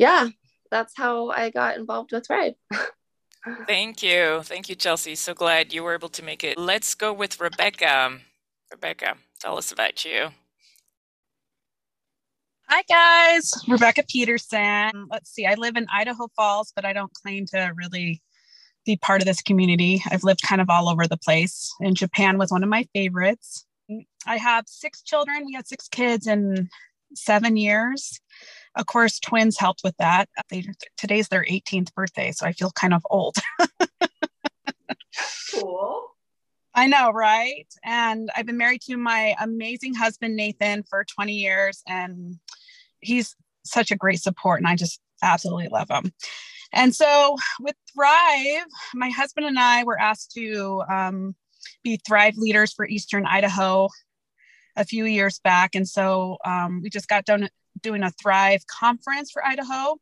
yeah 0.00 0.28
that's 0.70 0.96
how 0.96 1.28
i 1.30 1.50
got 1.50 1.76
involved 1.76 2.10
with 2.10 2.26
thrive 2.26 2.54
thank 3.66 4.02
you. 4.02 4.40
Thank 4.42 4.68
you 4.68 4.74
chelsea. 4.74 5.14
So 5.14 5.34
glad 5.34 5.72
you 5.72 5.84
were 5.84 5.94
able 5.94 6.08
to 6.08 6.24
make 6.24 6.42
it. 6.42 6.58
Let's 6.58 6.94
go 6.94 7.12
with 7.12 7.38
rebecca. 7.38 8.18
Rebecca 8.72 9.16
tell 9.40 9.58
us 9.58 9.70
about 9.70 10.04
you 10.04 10.30
Hi, 12.72 12.84
guys. 12.88 13.52
Rebecca 13.66 14.04
Peterson. 14.08 15.08
Let's 15.10 15.32
see, 15.32 15.44
I 15.44 15.54
live 15.54 15.74
in 15.74 15.88
Idaho 15.92 16.28
Falls, 16.36 16.72
but 16.76 16.84
I 16.84 16.92
don't 16.92 17.12
claim 17.12 17.44
to 17.46 17.72
really 17.74 18.22
be 18.86 18.96
part 18.96 19.20
of 19.20 19.26
this 19.26 19.42
community. 19.42 20.00
I've 20.08 20.22
lived 20.22 20.42
kind 20.42 20.60
of 20.60 20.70
all 20.70 20.88
over 20.88 21.08
the 21.08 21.16
place. 21.16 21.74
And 21.80 21.96
Japan 21.96 22.38
was 22.38 22.52
one 22.52 22.62
of 22.62 22.68
my 22.68 22.86
favorites. 22.94 23.66
I 24.24 24.36
have 24.36 24.66
six 24.68 25.02
children. 25.02 25.46
We 25.46 25.52
had 25.52 25.66
six 25.66 25.88
kids 25.88 26.28
in 26.28 26.68
seven 27.12 27.56
years. 27.56 28.20
Of 28.76 28.86
course, 28.86 29.18
twins 29.18 29.58
helped 29.58 29.80
with 29.82 29.96
that. 29.98 30.28
They, 30.48 30.64
today's 30.96 31.26
their 31.26 31.44
18th 31.44 31.92
birthday, 31.92 32.30
so 32.30 32.46
I 32.46 32.52
feel 32.52 32.70
kind 32.70 32.94
of 32.94 33.04
old. 33.10 33.34
cool. 35.52 36.06
I 36.72 36.86
know, 36.86 37.10
right? 37.10 37.66
And 37.82 38.30
I've 38.36 38.46
been 38.46 38.56
married 38.56 38.82
to 38.82 38.96
my 38.96 39.34
amazing 39.40 39.94
husband, 39.94 40.36
Nathan, 40.36 40.84
for 40.84 41.04
20 41.04 41.32
years. 41.32 41.82
And 41.88 42.38
he's 43.00 43.34
such 43.64 43.90
a 43.90 43.96
great 43.96 44.20
support 44.20 44.60
and 44.60 44.68
I 44.68 44.76
just 44.76 45.00
absolutely 45.22 45.68
love 45.68 45.88
him. 45.90 46.12
And 46.72 46.94
so 46.94 47.36
with 47.60 47.74
Thrive, 47.92 48.66
my 48.94 49.10
husband 49.10 49.46
and 49.46 49.58
I 49.58 49.84
were 49.84 50.00
asked 50.00 50.32
to 50.36 50.82
um, 50.88 51.34
be 51.82 52.00
Thrive 52.06 52.36
leaders 52.36 52.72
for 52.72 52.86
Eastern 52.86 53.26
Idaho 53.26 53.88
a 54.76 54.84
few 54.84 55.04
years 55.04 55.40
back. 55.40 55.74
And 55.74 55.88
so 55.88 56.38
um, 56.44 56.80
we 56.82 56.90
just 56.90 57.08
got 57.08 57.24
done 57.24 57.48
doing 57.82 58.02
a 58.02 58.10
Thrive 58.10 58.62
conference 58.66 59.30
for 59.30 59.44
Idaho. 59.44 59.96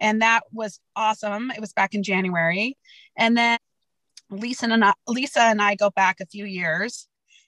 And 0.00 0.22
that 0.22 0.42
was 0.50 0.80
awesome. 0.96 1.50
It 1.50 1.60
was 1.60 1.72
back 1.72 1.94
in 1.94 2.02
January. 2.02 2.76
And 3.16 3.36
then 3.36 3.58
Lisa 4.30 4.66
and 4.66 4.84
I, 4.84 4.94
Lisa 5.06 5.40
and 5.42 5.60
I 5.60 5.74
go 5.74 5.90
back 5.90 6.20
a 6.20 6.26
few 6.26 6.46
years 6.46 7.06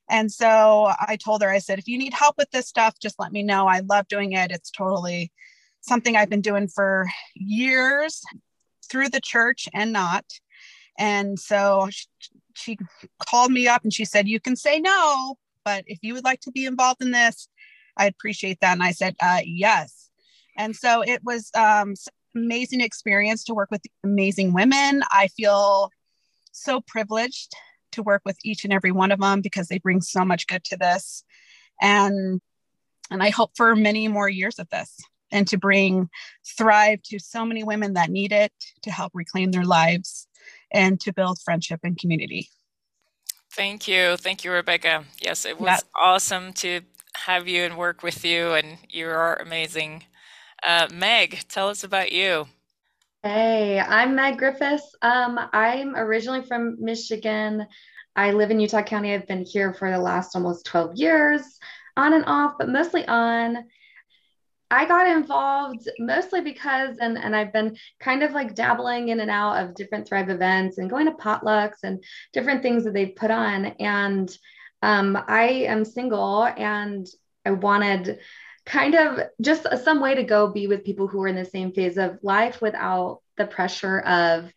and 0.09 0.31
so 0.31 0.93
I 1.01 1.17
told 1.17 1.43
her, 1.43 1.51
I 1.51 1.59
said, 1.59 1.79
if 1.79 1.89
you 1.89 1.99
need 1.99 2.13
help 2.13 2.37
with 2.37 2.51
this 2.51 2.69
stuff, 2.69 2.99
just 3.01 3.19
let 3.19 3.33
me 3.33 3.43
know. 3.43 3.67
I 3.67 3.81
love 3.81 4.07
doing 4.09 4.33
it. 4.33 4.51
It's 4.51 4.71
totally 4.71 5.33
something 5.81 6.17
I've 6.17 6.31
been 6.31 6.41
doing 6.41 6.69
for 6.69 7.07
years 7.35 8.23
through 8.91 9.09
the 9.09 9.21
church 9.21 9.69
and 9.73 9.93
not. 9.93 10.25
And 10.99 11.39
so 11.39 11.89
she, 11.91 12.07
she 12.55 12.79
called 13.29 13.51
me 13.51 13.67
up 13.67 13.83
and 13.83 13.93
she 13.93 14.05
said, 14.05 14.29
You 14.29 14.41
can 14.41 14.57
say 14.57 14.79
no, 14.79 15.37
but 15.65 15.85
if 15.87 15.99
you 16.03 16.15
would 16.15 16.25
like 16.25 16.41
to 16.41 16.53
be 16.53 16.67
involved 16.67 17.03
in 17.03 17.11
this, 17.11 17.49
I 17.97 18.07
appreciate 18.07 18.61
that. 18.61 18.73
And 18.73 18.83
I 18.83 18.93
said, 18.93 19.17
uh, 19.21 19.41
Yes. 19.45 20.11
And 20.57 20.77
so 20.77 21.03
it 21.03 21.25
was 21.25 21.51
um, 21.57 21.95
amazing 22.37 22.81
experience 22.81 23.43
to 23.45 23.55
work 23.55 23.71
with 23.71 23.83
amazing 24.05 24.53
women. 24.53 25.03
I 25.11 25.29
feel 25.29 25.91
so 26.53 26.81
privileged 26.87 27.53
to 27.95 28.03
work 28.03 28.23
with 28.25 28.39
each 28.45 28.65
and 28.65 28.73
every 28.73 28.93
one 28.93 29.13
of 29.13 29.21
them 29.21 29.41
because 29.41 29.69
they 29.69 29.79
bring 29.79 30.01
so 30.01 30.25
much 30.25 30.47
good 30.47 30.65
to 30.65 30.77
this. 30.77 31.25
And 31.81 32.41
and 33.11 33.23
I 33.23 33.31
hope 33.31 33.53
for 33.57 33.77
many 33.77 34.09
more 34.09 34.29
years 34.29 34.59
of 34.59 34.69
this 34.71 34.99
and 35.31 35.47
to 35.49 35.59
bring 35.59 36.09
thrive 36.57 37.03
to 37.03 37.19
so 37.19 37.45
many 37.45 37.65
women 37.65 37.95
that 37.95 38.11
need 38.11 38.33
it 38.33 38.53
to 38.83 38.91
help 38.91 39.13
reclaim 39.15 39.51
their 39.51 39.65
lives 39.65 40.27
and 40.73 40.99
to 41.01 41.13
build 41.13 41.39
friendship 41.45 41.81
and 41.83 41.99
community. 41.99 42.49
Thank 43.53 43.87
you. 43.87 44.17
Thank 44.17 44.45
you, 44.45 44.53
Rebecca. 44.53 45.05
Yes, 45.21 45.45
it 45.45 45.61
was 45.61 45.85
awesome 45.95 46.53
to 46.55 46.81
have 47.27 47.47
you 47.47 47.63
and 47.63 47.77
work 47.77 48.03
with 48.03 48.25
you, 48.25 48.53
and 48.53 48.79
you 48.89 49.07
are 49.07 49.37
amazing. 49.37 50.05
Uh, 50.63 50.89
Meg, 50.93 51.41
tell 51.49 51.69
us 51.69 51.85
about 51.85 52.11
you. 52.11 52.49
Hey, 53.27 53.81
I'm 53.81 54.15
Meg 54.15 54.37
Griffes. 54.37 54.83
Um, 55.01 55.41
I'm 55.55 55.97
originally 55.97 56.43
from 56.43 56.77
Michigan. 56.79 57.67
I 58.15 58.33
live 58.33 58.51
in 58.51 58.61
Utah 58.61 58.83
County. 58.83 59.15
I've 59.15 59.27
been 59.27 59.47
here 59.47 59.73
for 59.73 59.91
the 59.91 59.99
last 59.99 60.37
almost 60.37 60.67
12 60.67 60.97
years, 60.97 61.59
on 61.97 62.13
and 62.13 62.27
off, 62.27 62.57
but 62.59 62.69
mostly 62.69 63.09
on. 63.09 63.65
I 64.71 64.85
got 64.85 65.07
involved 65.07 65.89
mostly 65.99 66.43
because, 66.43 66.99
and, 66.99 67.17
and 67.17 67.35
I've 67.35 67.51
been 67.51 67.79
kind 67.99 68.23
of 68.23 68.33
like 68.33 68.55
dabbling 68.55 69.09
in 69.09 69.21
and 69.21 69.31
out 69.31 69.55
of 69.55 69.75
different 69.75 70.07
Thrive 70.07 70.29
events 70.29 70.77
and 70.77 70.91
going 70.91 71.07
to 71.07 71.13
potlucks 71.13 71.83
and 71.83 72.05
different 72.35 72.61
things 72.61 72.85
that 72.85 72.93
they've 72.93 73.17
put 73.17 73.31
on. 73.31 73.65
And 73.81 74.37
um, 74.83 75.19
I 75.29 75.45
am 75.67 75.87
single 75.87 76.45
and 76.45 77.07
I 77.47 77.53
wanted 77.53 78.19
kind 78.67 78.95
of 78.95 79.21
just 79.41 79.67
some 79.85 80.01
way 80.01 80.15
to 80.15 80.23
go 80.23 80.49
be 80.49 80.67
with 80.67 80.85
people 80.85 81.07
who 81.07 81.23
are 81.23 81.29
in 81.29 81.37
the 81.37 81.45
same 81.45 81.73
phase 81.73 81.99
of 81.99 82.19
life 82.23 82.63
without 82.63 83.21
the 83.37 83.47
pressure 83.47 84.01
of 84.01 84.53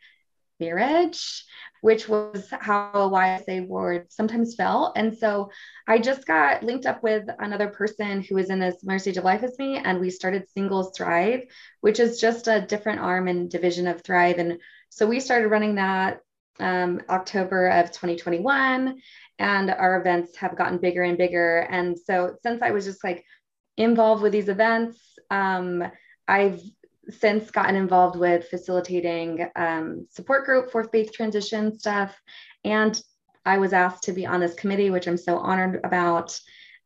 marriage 0.59 1.45
which 1.81 2.07
was 2.07 2.49
how 2.51 2.91
YSA 2.93 3.67
ward 3.67 4.11
sometimes 4.11 4.55
felt. 4.55 4.97
And 4.97 5.17
so 5.17 5.51
I 5.87 5.99
just 5.99 6.25
got 6.25 6.63
linked 6.63 6.85
up 6.85 7.03
with 7.03 7.27
another 7.39 7.67
person 7.67 8.21
who 8.21 8.35
was 8.35 8.49
in 8.49 8.59
the 8.59 8.71
similar 8.71 8.99
stage 8.99 9.17
of 9.17 9.23
life 9.23 9.43
as 9.43 9.57
me, 9.57 9.77
and 9.77 9.99
we 9.99 10.09
started 10.09 10.49
Singles 10.49 10.91
Thrive, 10.95 11.43
which 11.81 11.99
is 11.99 12.19
just 12.19 12.47
a 12.47 12.61
different 12.61 12.99
arm 12.99 13.27
and 13.27 13.49
division 13.49 13.87
of 13.87 14.01
Thrive. 14.01 14.39
And 14.39 14.59
so 14.89 15.05
we 15.05 15.19
started 15.19 15.49
running 15.49 15.75
that 15.75 16.19
um, 16.59 17.01
October 17.09 17.67
of 17.67 17.91
2021, 17.91 18.99
and 19.39 19.69
our 19.69 19.99
events 19.99 20.35
have 20.37 20.57
gotten 20.57 20.79
bigger 20.79 21.03
and 21.03 21.17
bigger. 21.17 21.59
And 21.59 21.97
so 21.97 22.35
since 22.41 22.61
I 22.61 22.71
was 22.71 22.85
just 22.85 23.03
like 23.03 23.23
involved 23.77 24.21
with 24.21 24.31
these 24.31 24.49
events. 24.49 24.99
Um, 25.29 25.83
I've 26.27 26.61
since 27.09 27.51
gotten 27.51 27.75
involved 27.75 28.17
with 28.17 28.49
facilitating 28.49 29.49
um, 29.55 30.07
support 30.09 30.45
group 30.45 30.71
for 30.71 30.83
faith 30.83 31.13
transition 31.13 31.77
stuff. 31.77 32.19
And 32.65 33.01
I 33.45 33.59
was 33.59 33.71
asked 33.71 34.03
to 34.03 34.11
be 34.11 34.25
on 34.25 34.41
this 34.41 34.55
committee, 34.55 34.89
which 34.89 35.07
I'm 35.07 35.17
so 35.17 35.37
honored 35.37 35.79
about, 35.85 36.37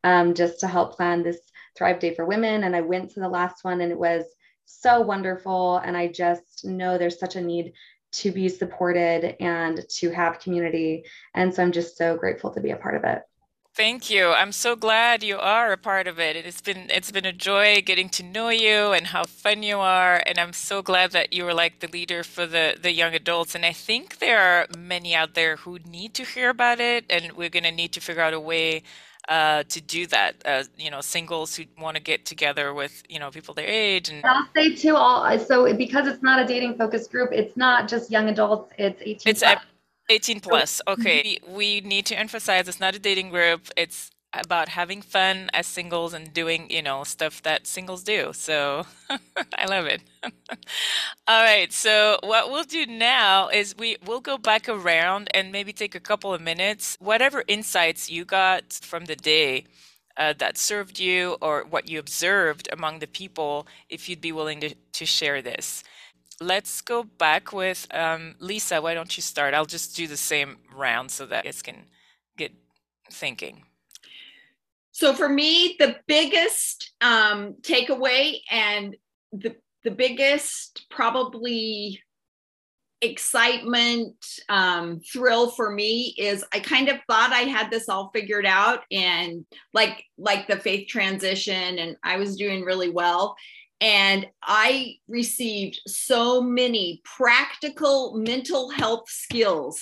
um, 0.04 0.36
just 0.36 0.60
to 0.60 0.68
help 0.68 0.96
plan 0.96 1.24
this 1.24 1.40
Thrive 1.76 2.00
Day 2.00 2.14
for 2.14 2.26
Women. 2.26 2.64
And 2.64 2.76
I 2.76 2.82
went 2.82 3.12
to 3.12 3.20
the 3.20 3.30
last 3.30 3.64
one 3.64 3.82
and 3.82 3.92
it 3.92 3.98
was 3.98 4.26
so 4.66 5.02
wonderful. 5.02 5.78
And 5.78 5.98
I 5.98 6.08
just 6.08 6.66
know 6.66 6.98
there's 6.98 7.20
such 7.20 7.36
a 7.36 7.42
need 7.42 7.74
to 8.14 8.32
be 8.32 8.50
supported 8.50 9.38
and 9.40 9.84
to 9.90 10.12
have 10.12 10.40
community. 10.40 11.06
And 11.34 11.54
so 11.54 11.64
I'm 11.64 11.72
just 11.72 11.98
so 11.98 12.18
grateful 12.18 12.52
to 12.52 12.62
be 12.62 12.72
a 12.72 12.78
part 12.78 12.96
of 12.96 13.04
it. 13.06 13.24
Thank 13.74 14.10
you. 14.10 14.28
I'm 14.28 14.52
so 14.52 14.76
glad 14.76 15.24
you 15.24 15.38
are 15.38 15.72
a 15.72 15.78
part 15.78 16.06
of 16.06 16.20
it. 16.20 16.36
It's 16.36 16.60
been 16.62 16.90
it's 16.90 17.10
been 17.10 17.26
a 17.26 17.32
joy 17.32 17.82
getting 17.82 18.10
to 18.10 18.24
know 18.24 18.50
you 18.50 18.92
and 18.92 19.08
how 19.08 19.24
fun 19.24 19.64
you 19.64 19.78
are. 19.80 20.22
And 20.26 20.38
I'm 20.38 20.52
so 20.52 20.82
glad 20.82 21.12
that 21.12 21.32
you 21.32 21.46
were 21.46 21.54
like 21.54 21.80
the 21.80 21.88
leader 21.88 22.22
for 22.24 22.46
the 22.46 22.78
the 22.82 22.92
young 22.92 23.16
adults. 23.16 23.56
And 23.56 23.66
I 23.66 23.72
think 23.72 24.20
there 24.20 24.40
are 24.40 24.68
many 24.78 25.16
out 25.16 25.36
there 25.36 25.56
who 25.56 25.80
need 25.80 26.14
to 26.16 26.26
hear 26.26 26.50
about 26.50 26.82
it. 26.82 27.06
And 27.10 27.32
we're 27.32 27.50
gonna 27.50 27.72
need 27.72 27.94
to 27.94 28.02
figure 28.02 28.22
out 28.22 28.34
a 28.34 28.42
way 28.42 28.84
uh, 29.30 29.64
to 29.70 29.80
do 29.80 30.06
that. 30.08 30.36
Uh, 30.44 30.64
you 30.78 30.92
know, 30.92 31.00
singles 31.00 31.56
who 31.56 31.64
want 31.80 31.96
to 31.96 32.04
get 32.04 32.26
together 32.26 32.74
with 32.74 33.04
you 33.08 33.20
know 33.20 33.32
people 33.32 33.54
their 33.54 33.68
age. 33.68 34.10
And 34.10 34.22
I'll 34.26 34.48
say 34.54 34.76
too, 34.76 34.98
all 34.98 35.40
so 35.40 35.74
because 35.76 36.08
it's 36.08 36.22
not 36.22 36.44
a 36.44 36.46
dating 36.46 36.78
focused 36.78 37.10
group, 37.10 37.30
it's 37.32 37.56
not 37.56 37.88
just 37.88 38.12
young 38.12 38.28
adults. 38.28 38.74
It's 38.78 39.02
eighteen. 39.02 39.32
It's 39.32 39.44
plus. 39.44 39.60
18 40.12 40.42
plus. 40.42 40.82
Okay, 40.88 41.40
we 41.48 41.82
need 41.82 42.06
to 42.08 42.20
emphasize 42.20 42.68
it's 42.68 42.80
not 42.80 42.96
a 42.96 43.00
dating 43.00 43.30
group. 43.30 43.70
It's 43.78 44.12
about 44.34 44.70
having 44.70 45.02
fun 45.02 45.50
as 45.54 45.68
singles 45.68 46.14
and 46.14 46.34
doing, 46.34 46.70
you 46.70 46.82
know, 46.82 47.04
stuff 47.04 47.42
that 47.44 47.68
singles 47.68 48.04
do. 48.04 48.32
So 48.34 48.86
I 49.58 49.66
love 49.68 49.86
it. 49.86 50.02
All 51.28 51.44
right. 51.44 51.72
So 51.74 52.20
what 52.24 52.50
we'll 52.50 52.64
do 52.64 52.86
now 52.86 53.50
is 53.50 53.76
we 53.78 53.98
will 54.06 54.22
go 54.22 54.38
back 54.38 54.70
around 54.70 55.30
and 55.34 55.52
maybe 55.52 55.74
take 55.74 55.96
a 55.96 56.00
couple 56.00 56.34
of 56.34 56.42
minutes. 56.42 56.98
Whatever 57.00 57.44
insights 57.48 58.10
you 58.10 58.24
got 58.24 58.74
from 58.82 59.06
the 59.06 59.16
day 59.16 59.66
uh, 60.18 60.34
that 60.38 60.58
served 60.58 61.00
you 61.00 61.38
or 61.42 61.66
what 61.70 61.90
you 61.90 62.00
observed 62.00 62.70
among 62.72 63.00
the 63.00 63.08
people, 63.08 63.68
if 63.90 64.08
you'd 64.08 64.22
be 64.22 64.32
willing 64.32 64.62
to, 64.62 64.76
to 64.94 65.06
share 65.06 65.42
this. 65.42 65.84
Let's 66.42 66.82
go 66.82 67.04
back 67.04 67.54
with 67.54 67.88
um, 67.94 68.34
Lisa. 68.40 68.82
Why 68.82 68.96
don't 68.96 69.16
you 69.16 69.22
start? 69.22 69.54
I'll 69.54 69.66
just 69.66 69.96
do 69.96 70.08
the 70.08 70.18
same 70.18 70.58
round 70.76 71.12
so 71.12 71.28
that 71.28 71.46
it 71.46 71.62
can 71.64 71.86
get 72.36 72.52
thinking. 73.12 73.64
So 74.92 75.14
for 75.14 75.30
me, 75.30 75.76
the 75.78 75.98
biggest 76.08 76.94
um, 77.00 77.58
takeaway 77.62 78.40
and 78.50 78.96
the 79.32 79.56
the 79.84 79.92
biggest 79.92 80.86
probably 80.90 82.02
excitement 83.02 84.16
um, 84.50 85.00
thrill 85.12 85.50
for 85.50 85.72
me 85.72 86.14
is 86.20 86.46
i 86.54 86.60
kind 86.60 86.88
of 86.88 86.98
thought 87.08 87.32
i 87.32 87.40
had 87.40 87.72
this 87.72 87.90
all 87.90 88.12
figured 88.14 88.46
out 88.46 88.82
and 88.92 89.44
like 89.74 90.04
like 90.20 90.48
the 90.48 90.58
faith 90.58 90.88
transition 90.88 91.80
and 91.80 91.98
i 92.04 92.16
was 92.16 92.36
doing 92.36 92.62
really 92.64 92.92
well 92.92 93.36
and 93.82 94.26
i 94.44 94.96
received 95.08 95.82
so 95.88 96.42
many 96.42 97.02
practical 97.04 98.18
mental 98.18 98.70
health 98.70 99.10
skills 99.10 99.82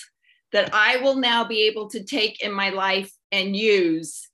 that 0.52 0.74
i 0.74 0.98
will 0.98 1.16
now 1.16 1.44
be 1.44 1.68
able 1.68 1.88
to 1.90 2.04
take 2.04 2.42
in 2.42 2.52
my 2.52 2.70
life 2.70 3.12
and 3.32 3.56
use 3.56 4.30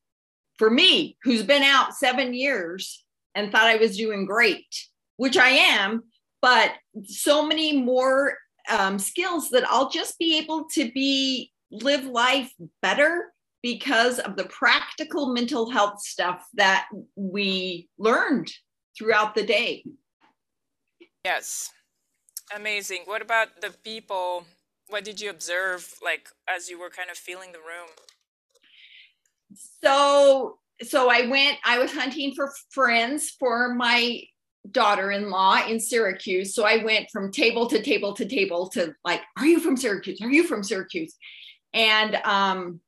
for 0.57 0.69
me, 0.69 1.17
who's 1.23 1.43
been 1.43 1.63
out 1.63 1.93
seven 1.93 2.33
years 2.33 3.03
and 3.33 3.51
thought 3.51 3.67
I 3.67 3.75
was 3.75 3.97
doing 3.97 4.25
great, 4.25 4.65
which 5.17 5.37
I 5.37 5.49
am, 5.49 6.03
but 6.41 6.71
so 7.03 7.45
many 7.45 7.81
more 7.81 8.37
um, 8.69 8.97
skills 8.97 9.49
that 9.49 9.69
I'll 9.69 9.89
just 9.89 10.17
be 10.17 10.37
able 10.37 10.65
to 10.73 10.91
be 10.91 11.51
live 11.71 12.05
life 12.05 12.51
better 12.81 13.33
because 13.61 14.19
of 14.19 14.35
the 14.37 14.45
practical 14.45 15.33
mental 15.33 15.69
health 15.69 15.99
stuff 16.01 16.45
that 16.53 16.87
we 17.15 17.89
learned 17.97 18.51
throughout 18.97 19.35
the 19.35 19.45
day. 19.45 19.83
Yes. 21.23 21.71
Amazing. 22.55 23.01
What 23.05 23.21
about 23.21 23.61
the 23.61 23.71
people? 23.83 24.45
What 24.87 25.03
did 25.03 25.19
you 25.19 25.29
observe 25.29 25.95
like 26.03 26.29
as 26.47 26.69
you 26.69 26.79
were 26.79 26.89
kind 26.89 27.09
of 27.09 27.17
feeling 27.17 27.51
the 27.51 27.59
room? 27.59 27.89
so 29.83 30.57
so 30.83 31.09
I 31.09 31.27
went, 31.27 31.57
I 31.63 31.79
was 31.79 31.93
hunting 31.93 32.33
for 32.35 32.53
friends 32.71 33.31
for 33.39 33.73
my 33.73 34.21
daughter-in-law 34.71 35.67
in 35.67 35.79
Syracuse. 35.79 36.53
So 36.53 36.65
I 36.65 36.83
went 36.83 37.07
from 37.11 37.31
table 37.31 37.67
to 37.67 37.81
table 37.81 38.13
to 38.13 38.25
table 38.25 38.67
to 38.69 38.93
like, 39.05 39.21
are 39.37 39.45
you 39.45 39.59
from 39.59 39.77
Syracuse? 39.77 40.19
Are 40.21 40.31
you 40.31 40.43
from 40.43 40.63
Syracuse? 40.63 41.15
And 41.73 42.15
um, 42.25 42.81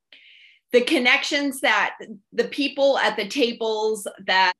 the 0.74 0.82
connections 0.82 1.62
that 1.62 1.96
the 2.34 2.46
people 2.46 2.98
at 2.98 3.16
the 3.16 3.28
tables 3.28 4.06
that 4.26 4.54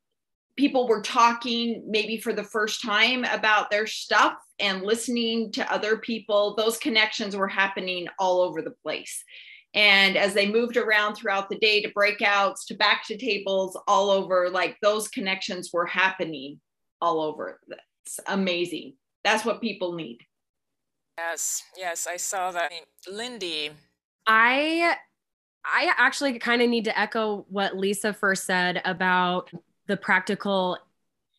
people 0.58 0.88
were 0.88 1.02
talking 1.02 1.84
maybe 1.88 2.18
for 2.18 2.34
the 2.34 2.44
first 2.44 2.82
time 2.82 3.24
about 3.26 3.70
their 3.70 3.88
stuff 3.88 4.34
and 4.60 4.82
listening 4.82 5.52
to 5.54 5.72
other 5.72 5.98
people, 5.98 6.56
those 6.56 6.78
connections 6.78 7.36
were 7.36 7.48
happening 7.48 8.08
all 8.20 8.42
over 8.42 8.62
the 8.62 8.74
place. 8.84 9.24
And 9.74 10.18
as 10.18 10.34
they 10.34 10.52
moved 10.52 10.76
around 10.76 11.16
throughout 11.16 11.50
the 11.50 11.60
day 11.60 11.82
to 11.82 11.94
breakouts, 11.94 12.66
to 12.68 12.74
back 12.74 13.06
to 13.08 13.18
tables, 13.18 13.78
all 13.88 14.10
over, 14.10 14.50
like 14.50 14.78
those 14.82 15.08
connections 15.08 15.70
were 15.72 15.86
happening 15.86 16.60
all 17.00 17.22
over. 17.22 17.60
That's 17.68 18.20
amazing. 18.28 18.96
That's 19.24 19.46
what 19.46 19.62
people 19.62 19.94
need. 19.94 20.20
Yes, 21.18 21.64
yes, 21.78 22.08
I 22.08 22.18
saw 22.18 22.52
that. 22.52 22.72
Lindy. 23.08 23.72
I 24.26 24.96
I 25.66 25.92
actually 25.98 26.40
kind 26.40 26.62
of 26.62 26.70
need 26.70 26.86
to 26.86 26.98
echo 26.98 27.46
what 27.50 27.76
Lisa 27.76 28.14
first 28.14 28.46
said 28.46 28.82
about 28.86 29.52
the 29.88 29.98
practical 29.98 30.78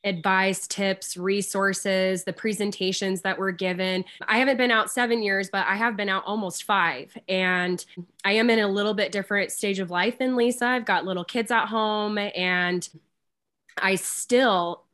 advice, 0.04 0.66
tips, 0.66 1.16
resources, 1.16 2.24
the 2.24 2.32
presentations 2.32 3.22
that 3.22 3.38
were 3.38 3.52
given. 3.52 4.04
I 4.26 4.38
haven't 4.38 4.56
been 4.56 4.70
out 4.70 4.90
seven 4.90 5.22
years, 5.22 5.50
but 5.50 5.66
I 5.66 5.76
have 5.76 5.96
been 5.96 6.08
out 6.08 6.24
almost 6.24 6.64
five. 6.64 7.16
And 7.28 7.84
I 8.24 8.32
am 8.32 8.48
in 8.48 8.60
a 8.60 8.68
little 8.68 8.94
bit 8.94 9.12
different 9.12 9.50
stage 9.50 9.80
of 9.80 9.90
life 9.90 10.18
than 10.18 10.36
Lisa. 10.36 10.66
I've 10.66 10.84
got 10.84 11.04
little 11.04 11.24
kids 11.24 11.50
at 11.50 11.66
home, 11.66 12.16
and 12.18 12.88
I 13.76 13.96
still 13.96 14.84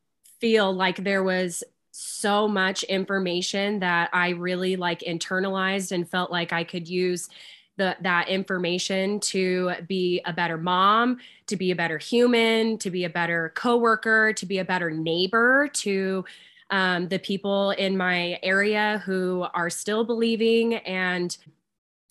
feel 0.41 0.73
like 0.73 0.97
there 0.97 1.23
was 1.23 1.63
so 1.91 2.49
much 2.49 2.83
information 2.85 3.81
that 3.81 4.11
I 4.13 4.31
really 4.31 4.77
like 4.77 5.01
internalized 5.01 5.93
and 5.93 6.09
felt 6.09 6.31
like 6.31 6.53
I 6.53 6.65
could 6.65 6.89
use 6.89 7.29
the, 7.77 7.97
that 8.03 8.29
information 8.29 9.21
to 9.21 9.73
be 9.89 10.21
a 10.25 10.33
better 10.33 10.57
mom, 10.57 11.19
to 11.47 11.57
be 11.57 11.71
a 11.71 11.77
better 11.77 11.99
human, 11.99 12.79
to 12.79 12.91
be 12.91 13.05
a 13.05 13.11
better 13.11 13.53
coworker, 13.55 14.33
to 14.33 14.47
be 14.47 14.59
a 14.59 14.65
better 14.65 14.91
neighbor 14.91 15.69
to 15.75 16.25
um, 16.71 17.09
the 17.09 17.19
people 17.19 17.73
in 17.73 17.97
my 17.97 18.39
area 18.43 19.03
who 19.05 19.47
are 19.55 19.71
still 19.71 20.05
believing. 20.05 20.75
And 20.75 21.37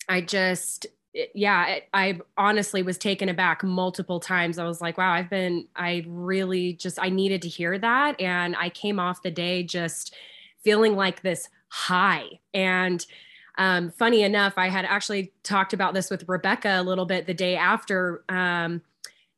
I 0.08 0.20
just, 0.20 0.86
yeah, 1.34 1.66
it, 1.66 1.88
I 1.94 2.20
honestly 2.36 2.82
was 2.82 2.98
taken 2.98 3.28
aback 3.28 3.62
multiple 3.62 4.20
times. 4.20 4.58
I 4.58 4.64
was 4.64 4.80
like, 4.80 4.98
wow, 4.98 5.12
I've 5.12 5.30
been, 5.30 5.66
I 5.74 6.04
really 6.06 6.74
just, 6.74 6.98
I 7.00 7.08
needed 7.08 7.42
to 7.42 7.48
hear 7.48 7.78
that. 7.78 8.20
And 8.20 8.54
I 8.56 8.68
came 8.68 9.00
off 9.00 9.22
the 9.22 9.30
day 9.30 9.62
just 9.62 10.14
feeling 10.62 10.96
like 10.96 11.22
this 11.22 11.48
high. 11.68 12.40
And 12.52 13.04
um, 13.56 13.90
funny 13.90 14.22
enough, 14.22 14.54
I 14.56 14.68
had 14.68 14.84
actually 14.84 15.32
talked 15.42 15.72
about 15.72 15.94
this 15.94 16.10
with 16.10 16.28
Rebecca 16.28 16.80
a 16.80 16.82
little 16.82 17.06
bit 17.06 17.26
the 17.26 17.34
day 17.34 17.56
after 17.56 18.24
um, 18.28 18.82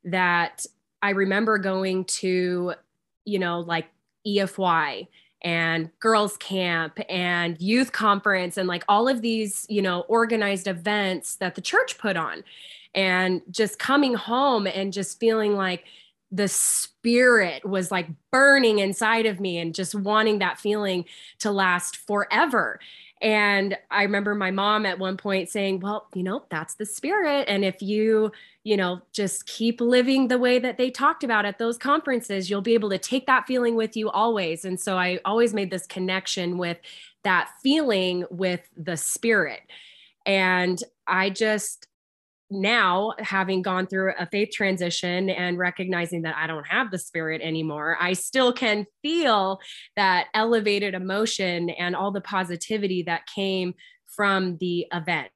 that. 0.05 0.65
I 1.03 1.11
remember 1.11 1.59
going 1.59 2.07
to, 2.07 2.75
you 3.25 3.39
know, 3.39 3.61
like 3.61 3.87
EFY 4.27 5.07
and 5.43 5.91
girls 6.01 6.37
camp 6.39 6.99
and 7.09 7.61
youth 7.61 7.93
conference 7.93 8.57
and 8.57 8.67
like 8.67 8.83
all 8.89 9.07
of 9.07 9.21
these, 9.21 9.67
you 9.69 9.83
know, 9.83 10.01
organized 10.09 10.67
events 10.67 11.37
that 11.37 11.55
the 11.55 11.61
church 11.61 11.99
put 11.99 12.17
on. 12.17 12.43
And 12.95 13.43
just 13.51 13.79
coming 13.79 14.15
home 14.15 14.67
and 14.67 14.93
just 14.93 15.21
feeling 15.21 15.55
like, 15.55 15.85
the 16.33 16.49
spirit 16.49 17.65
was 17.65 17.91
like 17.91 18.09
burning 18.33 18.81
inside 18.81 19.27
of 19.27 19.41
me 19.41 19.59
and 19.59 19.75
just 19.75 19.95
wanting 19.95 20.41
that 20.41 20.59
feeling 20.59 21.05
to 21.39 21.51
last 21.51 21.97
forever. 21.97 22.81
And 23.23 23.79
I 23.91 24.03
remember 24.03 24.35
my 24.35 24.51
mom 24.51 24.85
at 24.85 24.99
one 24.99 25.17
point 25.17 25.49
saying, 25.49 25.81
Well, 25.81 26.07
you 26.15 26.23
know, 26.23 26.45
that's 26.51 26.75
the 26.75 26.85
spirit. 26.85 27.47
And 27.49 27.65
if 27.65 27.81
you, 27.81 28.31
you 28.63 28.77
know, 28.77 29.01
just 29.13 29.47
keep 29.47 29.81
living 29.81 30.29
the 30.29 30.39
way 30.39 30.59
that 30.59 30.77
they 30.77 30.91
talked 30.91 31.25
about 31.25 31.47
at 31.47 31.59
those 31.59 31.79
conferences, 31.79 32.51
you'll 32.51 32.61
be 32.61 32.75
able 32.75 32.91
to 32.91 32.99
take 32.99 33.27
that 33.27 33.47
feeling 33.47 33.75
with 33.75 33.97
you 33.97 34.11
always. 34.11 34.65
And 34.65 34.79
so 34.79 34.99
I 34.99 35.21
always 35.25 35.55
made 35.55 35.71
this 35.71 35.87
connection 35.87 36.59
with 36.59 36.79
that 37.23 37.51
feeling 37.63 38.25
with 38.31 38.69
the 38.77 38.97
spirit. 38.97 39.63
And 40.27 40.83
I 41.07 41.31
just, 41.31 41.87
now 42.51 43.13
having 43.19 43.63
gone 43.63 43.87
through 43.87 44.13
a 44.19 44.27
faith 44.27 44.51
transition 44.53 45.31
and 45.31 45.59
recognizing 45.59 46.23
that 46.23 46.37
I 46.37 46.47
don't 46.47 46.67
have 46.67 46.91
the 46.91 46.99
spirit 46.99 47.43
anymore, 47.43 47.97
I 48.01 48.13
still 48.13 48.53
can 48.53 48.87
feel 49.03 49.59
that 49.97 50.27
elevated 50.35 50.95
emotion 50.95 51.71
and 51.71 51.97
all 51.97 52.13
the 52.13 52.21
positivity 52.21 53.03
that 53.05 53.27
came 53.35 53.75
from 54.07 54.57
the 54.59 54.87
event. 54.93 55.31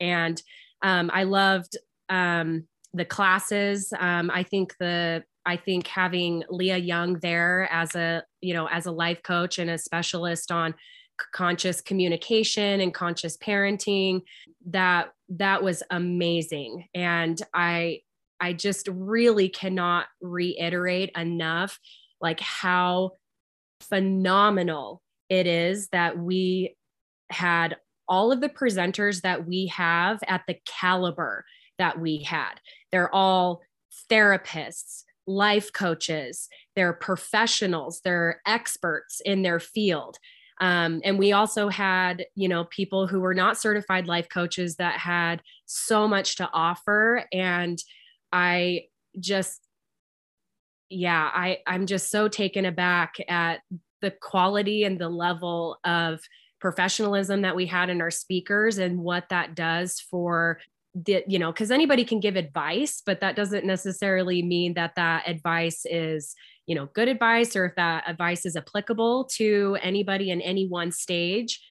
And 0.00 0.40
um, 0.82 1.10
I 1.12 1.24
loved 1.24 1.76
um, 2.08 2.66
the 2.92 3.04
classes. 3.04 3.92
Um, 3.98 4.30
I 4.32 4.42
think 4.42 4.74
the 4.78 5.24
I 5.46 5.56
think 5.56 5.86
having 5.86 6.44
Leah 6.50 6.76
Young 6.76 7.20
there 7.20 7.68
as 7.72 7.94
a 7.94 8.22
you 8.40 8.54
know 8.54 8.68
as 8.68 8.86
a 8.86 8.92
life 8.92 9.22
coach 9.22 9.58
and 9.58 9.70
a 9.70 9.78
specialist 9.78 10.52
on 10.52 10.74
conscious 11.32 11.80
communication 11.80 12.80
and 12.80 12.94
conscious 12.94 13.36
parenting 13.36 14.22
that 14.66 15.12
that 15.28 15.62
was 15.62 15.82
amazing 15.90 16.86
and 16.94 17.42
i 17.54 18.00
i 18.40 18.52
just 18.52 18.88
really 18.92 19.48
cannot 19.48 20.06
reiterate 20.20 21.10
enough 21.16 21.78
like 22.20 22.40
how 22.40 23.12
phenomenal 23.80 25.02
it 25.28 25.46
is 25.46 25.88
that 25.88 26.18
we 26.18 26.76
had 27.30 27.76
all 28.08 28.32
of 28.32 28.40
the 28.40 28.48
presenters 28.48 29.20
that 29.20 29.46
we 29.46 29.66
have 29.66 30.18
at 30.26 30.42
the 30.46 30.56
caliber 30.66 31.44
that 31.78 32.00
we 32.00 32.22
had 32.22 32.54
they're 32.90 33.14
all 33.14 33.60
therapists, 34.10 35.04
life 35.26 35.72
coaches, 35.72 36.48
they're 36.74 36.92
professionals, 36.92 38.00
they're 38.02 38.40
experts 38.46 39.20
in 39.24 39.42
their 39.42 39.60
field. 39.60 40.18
Um, 40.60 41.00
and 41.04 41.18
we 41.18 41.32
also 41.32 41.68
had, 41.68 42.26
you 42.34 42.48
know, 42.48 42.64
people 42.64 43.06
who 43.06 43.20
were 43.20 43.34
not 43.34 43.58
certified 43.58 44.06
life 44.06 44.28
coaches 44.28 44.76
that 44.76 44.98
had 44.98 45.42
so 45.66 46.08
much 46.08 46.36
to 46.36 46.48
offer. 46.52 47.24
And 47.32 47.78
I 48.32 48.86
just, 49.18 49.60
yeah, 50.90 51.30
I, 51.32 51.58
I'm 51.66 51.86
just 51.86 52.10
so 52.10 52.28
taken 52.28 52.64
aback 52.64 53.14
at 53.28 53.60
the 54.00 54.10
quality 54.10 54.84
and 54.84 54.98
the 54.98 55.08
level 55.08 55.78
of 55.84 56.20
professionalism 56.60 57.42
that 57.42 57.56
we 57.56 57.66
had 57.66 57.88
in 57.88 58.00
our 58.00 58.10
speakers 58.10 58.78
and 58.78 58.98
what 58.98 59.28
that 59.28 59.54
does 59.54 60.00
for 60.00 60.58
the 60.94 61.22
you 61.28 61.38
know 61.38 61.52
because 61.52 61.70
anybody 61.70 62.04
can 62.04 62.18
give 62.18 62.34
advice 62.34 63.02
but 63.04 63.20
that 63.20 63.36
doesn't 63.36 63.64
necessarily 63.64 64.42
mean 64.42 64.74
that 64.74 64.94
that 64.96 65.28
advice 65.28 65.84
is 65.84 66.34
you 66.68 66.74
know 66.74 66.86
good 66.92 67.08
advice 67.08 67.56
or 67.56 67.64
if 67.64 67.74
that 67.74 68.04
advice 68.06 68.46
is 68.46 68.54
applicable 68.54 69.24
to 69.24 69.76
anybody 69.82 70.30
in 70.30 70.40
any 70.42 70.68
one 70.68 70.92
stage. 70.92 71.66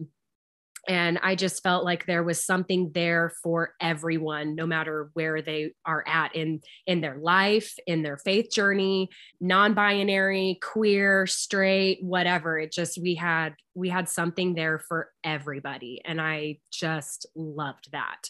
And 0.90 1.20
i 1.22 1.36
just 1.36 1.62
felt 1.64 1.84
like 1.84 2.06
there 2.06 2.24
was 2.24 2.44
something 2.44 2.92
there 2.94 3.34
for 3.44 3.74
everyone 3.82 4.56
no 4.56 4.66
matter 4.66 5.10
where 5.14 5.42
they 5.42 5.74
are 5.86 6.04
at 6.08 6.34
in 6.36 6.62
in 6.86 7.02
their 7.02 7.18
life 7.18 7.76
in 7.86 8.04
their 8.04 8.18
faith 8.18 8.50
journey 8.52 9.10
non-binary 9.42 10.60
queer 10.62 11.28
straight 11.28 12.00
whatever. 12.02 12.58
It 12.58 12.72
just 12.72 13.00
we 13.02 13.16
had 13.16 13.54
we 13.76 13.90
had 13.90 14.10
something 14.10 14.56
there 14.56 14.80
for 14.80 15.12
everybody. 15.24 16.02
And 16.04 16.20
i 16.20 16.60
just 16.72 17.28
loved 17.36 17.92
that. 17.92 18.30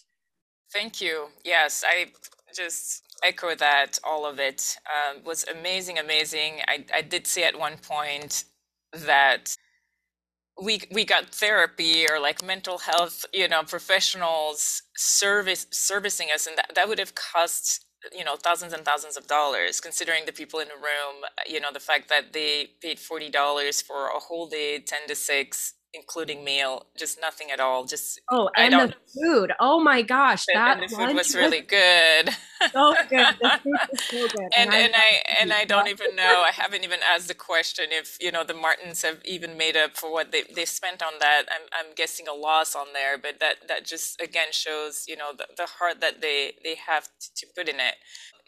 Thank 0.74 1.00
you. 1.00 1.28
Yes 1.46 1.84
i 1.88 2.08
just 2.56 3.04
echo 3.24 3.56
that 3.56 4.00
all 4.04 4.26
of 4.26 4.40
it 4.40 4.78
um, 4.88 5.24
was 5.24 5.46
amazing 5.48 5.98
amazing. 6.00 6.62
I, 6.68 6.86
I 6.94 7.02
did 7.02 7.28
see 7.28 7.44
at 7.44 7.58
one 7.58 7.78
point 7.78 8.46
that 8.94 9.56
we 10.62 10.82
we 10.92 11.06
got 11.06 11.34
therapy 11.36 12.06
or 12.10 12.20
like 12.20 12.44
mental 12.44 12.80
health 12.80 13.26
you 13.34 13.48
know 13.48 13.64
professionals 13.64 14.82
service 14.96 15.68
servicing 15.72 16.30
us 16.34 16.48
and 16.48 16.58
that, 16.58 16.72
that 16.76 16.88
would 16.88 17.00
have 17.00 17.16
cost 17.16 17.86
you 18.16 18.24
know 18.24 18.36
thousands 18.36 18.74
and 18.74 18.86
thousands 18.86 19.18
of 19.18 19.28
dollars 19.28 19.80
considering 19.80 20.26
the 20.26 20.32
people 20.32 20.60
in 20.60 20.68
the 20.68 20.76
room 20.76 21.24
you 21.48 21.60
know 21.60 21.72
the 21.74 21.80
fact 21.80 22.10
that 22.10 22.34
they 22.34 22.70
paid 22.82 22.98
$40 22.98 23.84
for 23.84 24.08
a 24.08 24.20
whole 24.20 24.48
day 24.48 24.80
10 24.80 25.08
to 25.08 25.16
6 25.16 25.74
including 25.94 26.44
meal, 26.44 26.86
just 26.98 27.20
nothing 27.20 27.52
at 27.52 27.60
all. 27.60 27.86
Just 27.86 28.22
oh, 28.32 28.50
and 28.56 28.74
the 28.74 28.94
food. 29.14 29.52
Oh 29.60 29.80
my 29.80 30.02
gosh, 30.02 30.46
that 30.54 30.80
and 30.80 30.90
the 30.90 30.96
food 30.96 31.16
was 31.16 31.36
really 31.36 31.62
good. 31.62 32.30
So 32.74 32.96
good. 33.08 33.36
The 33.40 33.60
food 33.62 33.80
was 33.92 34.04
so 34.04 34.28
good. 34.30 34.50
and 34.58 34.74
and, 34.74 34.74
and 34.74 34.94
I 34.96 35.22
and 35.40 35.54
I 35.54 35.64
don't 35.64 35.88
even 35.90 36.16
know. 36.16 36.44
I 36.44 36.50
haven't 36.54 36.84
even 36.84 37.00
asked 37.08 37.28
the 37.28 37.36
question 37.36 37.86
if 37.92 38.18
you 38.20 38.32
know 38.32 38.44
the 38.44 38.56
Martins 38.56 39.04
have 39.04 39.20
even 39.26 39.58
made 39.58 39.78
up 39.78 39.96
for 39.96 40.12
what 40.12 40.32
they 40.32 40.42
they 40.56 40.66
spent 40.66 41.04
on 41.04 41.14
that. 41.20 41.44
I'm 41.52 41.68
I'm 41.72 41.94
guessing 41.94 42.28
a 42.28 42.34
loss 42.34 42.76
on 42.76 42.88
there, 42.94 43.16
but 43.16 43.40
that 43.42 43.68
that 43.68 43.86
just 43.86 44.20
again 44.20 44.48
shows 44.50 45.06
you 45.08 45.16
know 45.16 45.34
the, 45.38 45.46
the 45.56 45.68
heart 45.78 46.02
that 46.02 46.22
they 46.22 46.56
they 46.64 46.74
have 46.88 47.04
to, 47.04 47.34
to 47.36 47.48
put 47.56 47.70
in 47.70 47.76
it 47.76 47.94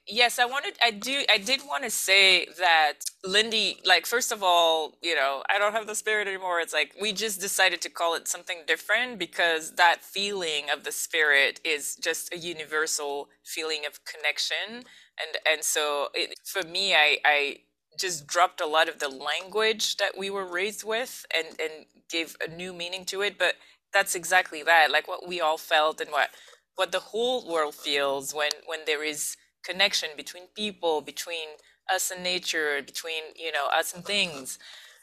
yes 0.10 0.40
i 0.40 0.46
wanted 0.46 0.74
i 0.84 0.90
do 0.92 1.24
i 1.30 1.38
did 1.38 1.62
want 1.68 1.84
to 1.84 1.90
say 1.90 2.48
that 2.58 2.94
lindy 3.24 3.78
like 3.86 4.06
first 4.06 4.32
of 4.32 4.42
all 4.42 4.98
you 5.02 5.14
know 5.16 5.44
i 5.50 5.60
don't 5.60 5.74
have 5.74 5.88
the 5.88 5.96
spirit 5.96 6.28
anymore. 6.28 6.60
It's 6.60 6.74
like 6.74 6.96
we 7.00 7.14
just 7.14 7.40
decided 7.40 7.82
to 7.82 7.90
call 7.90 8.16
it 8.16 8.28
something 8.28 8.60
different 8.68 9.20
because 9.20 9.74
that 9.76 9.98
feeling 10.02 10.66
of 10.74 10.84
the 10.84 10.92
spirit 10.92 11.60
is 11.64 11.96
just 11.96 12.34
a 12.34 12.38
universal 12.38 13.30
feeling 13.44 13.86
of 13.86 14.00
connection. 14.06 14.84
And 15.22 15.38
and 15.52 15.64
so 15.64 16.08
it, 16.14 16.40
for 16.46 16.64
me 16.68 16.96
i 16.96 17.18
i 17.26 17.58
just 18.00 18.28
dropped 18.28 18.62
a 18.62 18.66
lot 18.66 18.88
of 18.90 19.00
the 19.00 19.10
language 19.10 19.98
that 19.98 20.18
we 20.18 20.30
were 20.30 20.46
raised 20.46 20.84
with 20.84 21.26
and 21.38 21.48
and 21.60 21.86
gave 22.10 22.36
a 22.46 22.50
new 22.50 22.74
meaning 22.74 23.06
to 23.06 23.22
it. 23.22 23.38
But 23.38 23.56
that's 23.94 24.16
exactly 24.16 24.64
that 24.64 24.92
like 24.92 25.08
what 25.08 25.28
we 25.28 25.42
all 25.42 25.58
felt 25.58 26.02
and 26.02 26.12
what 26.12 26.30
what 26.76 26.92
the 26.92 27.00
whole 27.12 27.48
world 27.52 27.76
feels 27.76 28.34
when 28.34 28.52
when 28.66 28.80
there 28.86 29.04
is 29.04 29.36
connection 29.64 30.10
between 30.16 30.44
people, 30.56 31.02
between 31.02 31.50
us 31.94 32.12
and 32.12 32.24
nature, 32.24 32.82
between 32.86 33.24
you 33.36 33.52
know 33.52 33.68
us 33.74 33.94
and 33.94 34.06
things. 34.06 34.60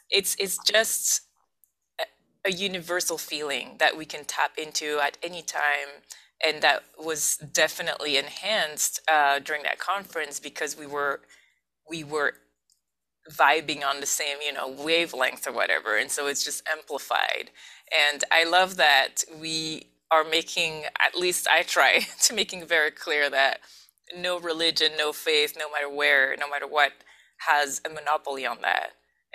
It's 0.09 0.35
it's 0.39 0.57
just 0.65 1.21
a, 2.45 2.51
universal 2.51 3.17
feeling 3.17 3.75
that 3.79 3.97
we 3.97 4.05
can 4.05 4.23
tap 4.23 4.57
into 4.57 4.99
at 5.03 5.17
any 5.21 5.41
time, 5.41 6.01
and 6.45 6.61
that 6.61 6.83
was 6.97 7.37
definitely 7.51 8.15
enhanced 8.17 9.01
uh, 9.11 9.39
during 9.39 9.63
that 9.63 9.79
conference 9.79 10.39
because 10.39 10.77
we 10.77 10.85
were 10.85 11.19
we 11.89 12.03
were 12.03 12.35
vibing 13.31 13.83
on 13.85 13.99
the 13.99 14.05
same 14.05 14.37
you 14.45 14.53
know 14.53 14.69
wavelength 14.69 15.47
or 15.47 15.51
whatever 15.51 15.97
and 15.97 16.09
so 16.09 16.27
it's 16.27 16.43
just 16.43 16.63
amplified 16.71 17.51
and 18.09 18.23
i 18.31 18.43
love 18.43 18.77
that 18.77 19.23
we 19.39 19.87
are 20.11 20.23
making 20.23 20.83
at 21.05 21.13
least 21.13 21.47
i 21.47 21.61
try 21.61 21.99
to 22.21 22.33
making 22.33 22.65
very 22.65 22.91
clear 22.91 23.29
that 23.29 23.59
no 24.15 24.39
religion, 24.39 24.93
no 24.97 25.13
faith, 25.13 25.55
no 25.57 25.71
matter 25.71 25.89
where, 25.89 26.35
no 26.39 26.49
matter 26.49 26.67
what, 26.67 26.93
has 27.47 27.81
a 27.85 27.89
monopoly 27.89 28.45
on 28.45 28.59
that. 28.61 28.91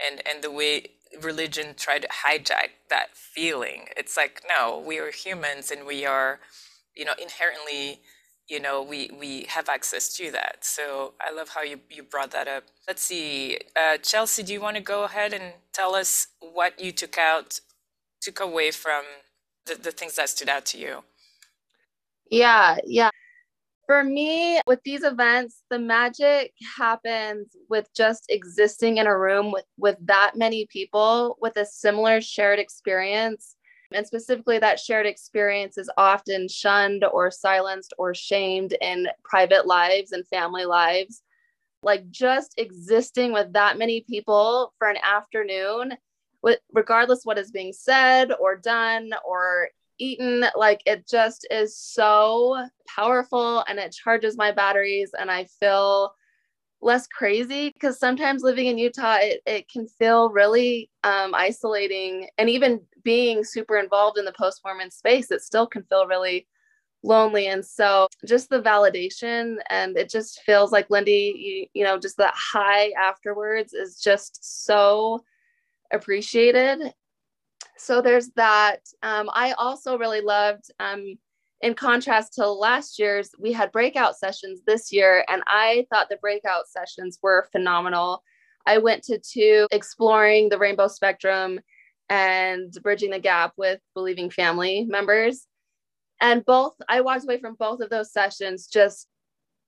And 0.07 0.23
and 0.29 0.43
the 0.43 0.51
way 0.51 0.91
religion 1.23 1.75
tried 1.77 2.03
to 2.03 2.09
hijack 2.09 2.71
that 2.91 3.17
feeling, 3.17 3.87
it's 3.97 4.17
like 4.17 4.43
no, 4.49 4.83
we 4.87 4.99
are 4.99 5.11
humans 5.11 5.71
and 5.71 5.87
we 5.87 6.07
are, 6.07 6.41
you 6.97 7.05
know, 7.05 7.15
inherently, 7.21 8.01
you 8.49 8.61
know, 8.61 8.83
we 8.83 9.11
we 9.19 9.47
have 9.51 9.69
access 9.69 10.15
to 10.17 10.31
that. 10.33 10.59
So 10.65 11.15
I 11.21 11.33
love 11.33 11.51
how 11.51 11.63
you 11.63 11.81
you 11.91 12.03
brought 12.03 12.33
that 12.33 12.49
up. 12.49 12.65
Let's 12.89 13.03
see, 13.03 13.59
uh, 13.77 13.99
Chelsea, 13.99 14.43
do 14.43 14.53
you 14.53 14.61
want 14.61 14.77
to 14.77 14.83
go 14.83 15.05
ahead 15.05 15.33
and 15.35 15.55
tell 15.73 15.95
us 15.95 16.29
what 16.41 16.81
you 16.81 16.93
took 16.93 17.19
out, 17.19 17.61
took 18.23 18.41
away 18.41 18.71
from 18.73 19.05
the, 19.67 19.77
the 19.77 19.93
things 19.93 20.17
that 20.17 20.31
stood 20.31 20.49
out 20.51 20.67
to 20.67 20.79
you? 20.79 21.05
Yeah, 22.31 22.79
yeah. 22.87 23.11
For 23.87 24.05
me, 24.05 24.61
with 24.67 24.81
these 24.85 25.03
events, 25.03 25.63
the 25.69 25.79
magic 25.79 26.55
happens 26.77 27.57
with 27.69 27.93
just 27.95 28.25
existing 28.29 28.99
in 28.99 29.07
a 29.07 29.19
room 29.19 29.51
with, 29.51 29.65
with 29.77 29.97
that 30.07 30.33
many 30.37 30.67
people 30.67 31.37
with 31.41 31.57
a 31.57 31.67
similar 31.67 32.21
shared 32.21 32.59
experience. 32.59 33.57
And 33.93 34.07
specifically, 34.07 34.59
that 34.59 34.79
shared 34.81 35.07
experience 35.07 35.77
is 35.77 35.91
often 35.99 36.49
shunned 36.49 37.05
or 37.05 37.31
silenced 37.31 37.93
or 37.99 38.15
shamed 38.15 38.75
in 38.81 39.09
private 39.25 39.67
lives 39.67 40.13
and 40.13 40.27
family 40.29 40.65
lives. 40.65 41.23
Like 41.83 42.09
just 42.11 42.55
existing 42.59 43.33
with 43.33 43.53
that 43.55 43.77
many 43.77 44.03
people 44.09 44.73
for 44.79 44.89
an 44.89 44.99
afternoon, 45.03 45.95
with, 46.41 46.61
regardless 46.73 47.25
what 47.25 47.39
is 47.39 47.51
being 47.51 47.73
said 47.73 48.31
or 48.39 48.57
done 48.57 49.11
or 49.27 49.71
eaten 50.03 50.45
like 50.57 50.83
it 50.87 51.07
just 51.09 51.47
is 51.51 51.77
so 51.77 52.67
powerful 52.87 53.65
and 53.69 53.79
it 53.79 53.93
charges 53.93 54.37
my 54.37 54.51
batteries 54.51 55.13
and 55.19 55.31
i 55.31 55.45
feel 55.61 56.13
less 56.81 57.07
crazy 57.07 57.71
because 57.71 57.99
sometimes 57.99 58.43
living 58.43 58.67
in 58.67 58.77
utah 58.77 59.19
it, 59.21 59.41
it 59.47 59.69
can 59.69 59.87
feel 59.87 60.31
really 60.31 60.91
um, 61.05 61.33
isolating 61.35 62.29
and 62.39 62.51
even 62.51 62.81
being 63.05 63.45
super 63.45 63.79
involved 63.79 64.19
in 64.19 64.25
the 64.25 64.33
post-mormon 64.33 64.91
space 64.91 65.31
it 65.31 65.43
still 65.43 65.67
can 65.67 65.85
feel 65.85 66.07
really 66.07 66.47
lonely. 67.03 67.49
And 67.49 67.65
so 67.65 68.07
just 68.25 68.49
the 68.49 68.63
validation 68.63 69.57
and 69.71 69.97
it 69.97 70.09
just 70.09 70.41
feels 70.43 70.73
like 70.73 70.89
lindy 70.91 71.35
you, 71.37 71.81
you 71.81 71.85
know 71.85 71.99
just 71.99 72.17
that 72.19 72.35
high 72.37 72.91
afterwards 72.91 73.73
is 73.73 74.01
just 74.01 74.65
so 74.65 75.23
appreciated 75.93 76.93
so 77.83 78.01
there's 78.01 78.29
that. 78.37 78.81
Um, 79.03 79.29
I 79.35 79.53
also 79.53 79.99
really 79.99 80.21
loved, 80.21 80.71
um, 80.79 81.17
in 81.61 81.75
contrast 81.75 82.35
to 82.35 82.49
last 82.49 82.99
year's, 82.99 83.31
we 83.39 83.53
had 83.53 83.73
breakout 83.73 84.17
sessions 84.17 84.61
this 84.67 84.93
year, 84.93 85.25
and 85.29 85.43
I 85.47 85.87
thought 85.91 86.09
the 86.09 86.17
breakout 86.17 86.69
sessions 86.69 87.19
were 87.23 87.49
phenomenal. 87.51 88.23
I 88.67 88.79
went 88.79 89.03
to 89.05 89.19
two 89.19 89.67
exploring 89.73 90.49
the 90.49 90.59
rainbow 90.59 90.87
spectrum 90.87 91.59
and 92.09 92.73
bridging 92.83 93.11
the 93.11 93.19
gap 93.19 93.55
with 93.57 93.81
believing 93.95 94.31
family 94.31 94.85
members. 94.89 95.47
And 96.21 96.45
both, 96.45 96.75
I 96.89 97.01
walked 97.01 97.25
away 97.25 97.41
from 97.41 97.55
both 97.55 97.81
of 97.81 97.91
those 97.91 98.13
sessions 98.13 98.69
just, 98.69 99.09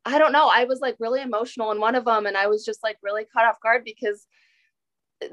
I 0.05 0.19
don't 0.21 0.33
know, 0.33 0.49
I 0.49 0.65
was 0.65 0.81
like 0.81 0.95
really 1.01 1.21
emotional 1.21 1.73
in 1.73 1.81
one 1.81 1.97
of 1.97 2.05
them. 2.05 2.27
And 2.27 2.37
I 2.37 2.47
was 2.47 2.65
just 2.65 2.83
like 2.85 2.97
really 3.03 3.25
caught 3.25 3.47
off 3.47 3.61
guard 3.61 3.83
because 3.85 4.27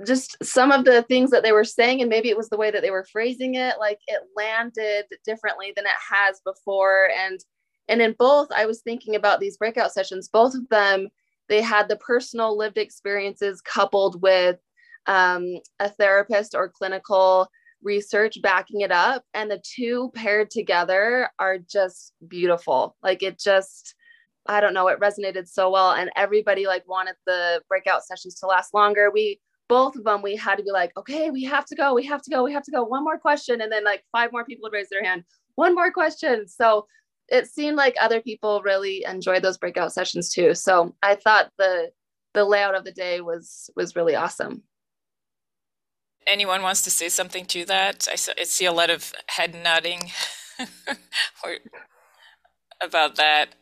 just 0.05 0.37
some 0.43 0.71
of 0.71 0.85
the 0.85 1.03
things 1.03 1.31
that 1.31 1.43
they 1.43 1.51
were 1.51 1.63
saying 1.63 2.01
and 2.01 2.09
maybe 2.09 2.29
it 2.29 2.37
was 2.37 2.49
the 2.49 2.57
way 2.57 2.71
that 2.71 2.81
they 2.81 2.91
were 2.91 3.05
phrasing 3.11 3.55
it 3.55 3.75
like 3.79 3.99
it 4.07 4.21
landed 4.35 5.05
differently 5.25 5.73
than 5.75 5.85
it 5.85 5.91
has 6.09 6.41
before 6.45 7.09
and 7.17 7.39
and 7.87 8.01
in 8.01 8.15
both 8.17 8.47
i 8.55 8.65
was 8.65 8.81
thinking 8.81 9.15
about 9.15 9.39
these 9.39 9.57
breakout 9.57 9.91
sessions 9.91 10.29
both 10.31 10.53
of 10.53 10.67
them 10.69 11.07
they 11.49 11.61
had 11.61 11.89
the 11.89 11.97
personal 11.97 12.57
lived 12.57 12.77
experiences 12.77 13.61
coupled 13.61 14.21
with 14.21 14.57
um, 15.07 15.55
a 15.79 15.89
therapist 15.89 16.55
or 16.55 16.69
clinical 16.69 17.49
research 17.83 18.39
backing 18.41 18.81
it 18.81 18.91
up 18.91 19.23
and 19.33 19.49
the 19.49 19.61
two 19.63 20.11
paired 20.13 20.49
together 20.51 21.29
are 21.39 21.57
just 21.57 22.13
beautiful 22.27 22.95
like 23.01 23.23
it 23.23 23.39
just 23.39 23.95
I 24.47 24.59
don't 24.59 24.73
know, 24.73 24.87
it 24.87 24.99
resonated 24.99 25.47
so 25.47 25.69
well. 25.69 25.91
And 25.91 26.09
everybody 26.15 26.65
like 26.65 26.87
wanted 26.87 27.15
the 27.27 27.61
breakout 27.69 28.03
sessions 28.03 28.35
to 28.39 28.47
last 28.47 28.73
longer. 28.73 29.11
We 29.11 29.39
both 29.71 29.95
of 29.95 30.03
them, 30.03 30.21
we 30.21 30.35
had 30.35 30.57
to 30.57 30.63
be 30.63 30.71
like, 30.71 30.91
okay, 30.97 31.31
we 31.31 31.45
have 31.45 31.63
to 31.65 31.75
go, 31.75 31.93
we 31.93 32.05
have 32.05 32.21
to 32.23 32.29
go, 32.29 32.43
we 32.43 32.51
have 32.51 32.63
to 32.63 32.71
go. 32.71 32.83
One 32.83 33.05
more 33.05 33.17
question. 33.17 33.61
And 33.61 33.71
then 33.71 33.85
like 33.85 34.03
five 34.11 34.33
more 34.33 34.43
people 34.43 34.63
would 34.63 34.73
raise 34.73 34.89
their 34.89 35.01
hand. 35.01 35.23
One 35.55 35.73
more 35.73 35.93
question. 35.93 36.45
So 36.45 36.87
it 37.29 37.47
seemed 37.47 37.77
like 37.77 37.95
other 37.97 38.19
people 38.19 38.61
really 38.65 39.05
enjoyed 39.07 39.43
those 39.43 39.57
breakout 39.57 39.93
sessions 39.93 40.33
too. 40.33 40.55
So 40.55 40.93
I 41.01 41.15
thought 41.15 41.51
the 41.57 41.89
the 42.33 42.43
layout 42.43 42.75
of 42.75 42.83
the 42.83 42.91
day 42.91 43.21
was 43.21 43.69
was 43.77 43.95
really 43.95 44.13
awesome. 44.13 44.63
Anyone 46.27 46.63
wants 46.63 46.81
to 46.81 46.91
say 46.91 47.07
something 47.07 47.45
to 47.45 47.63
that? 47.65 48.09
I 48.11 48.15
see 48.17 48.65
a 48.65 48.73
lot 48.73 48.89
of 48.89 49.13
head 49.27 49.55
nodding 49.55 50.11
about 52.81 53.15
that. 53.15 53.55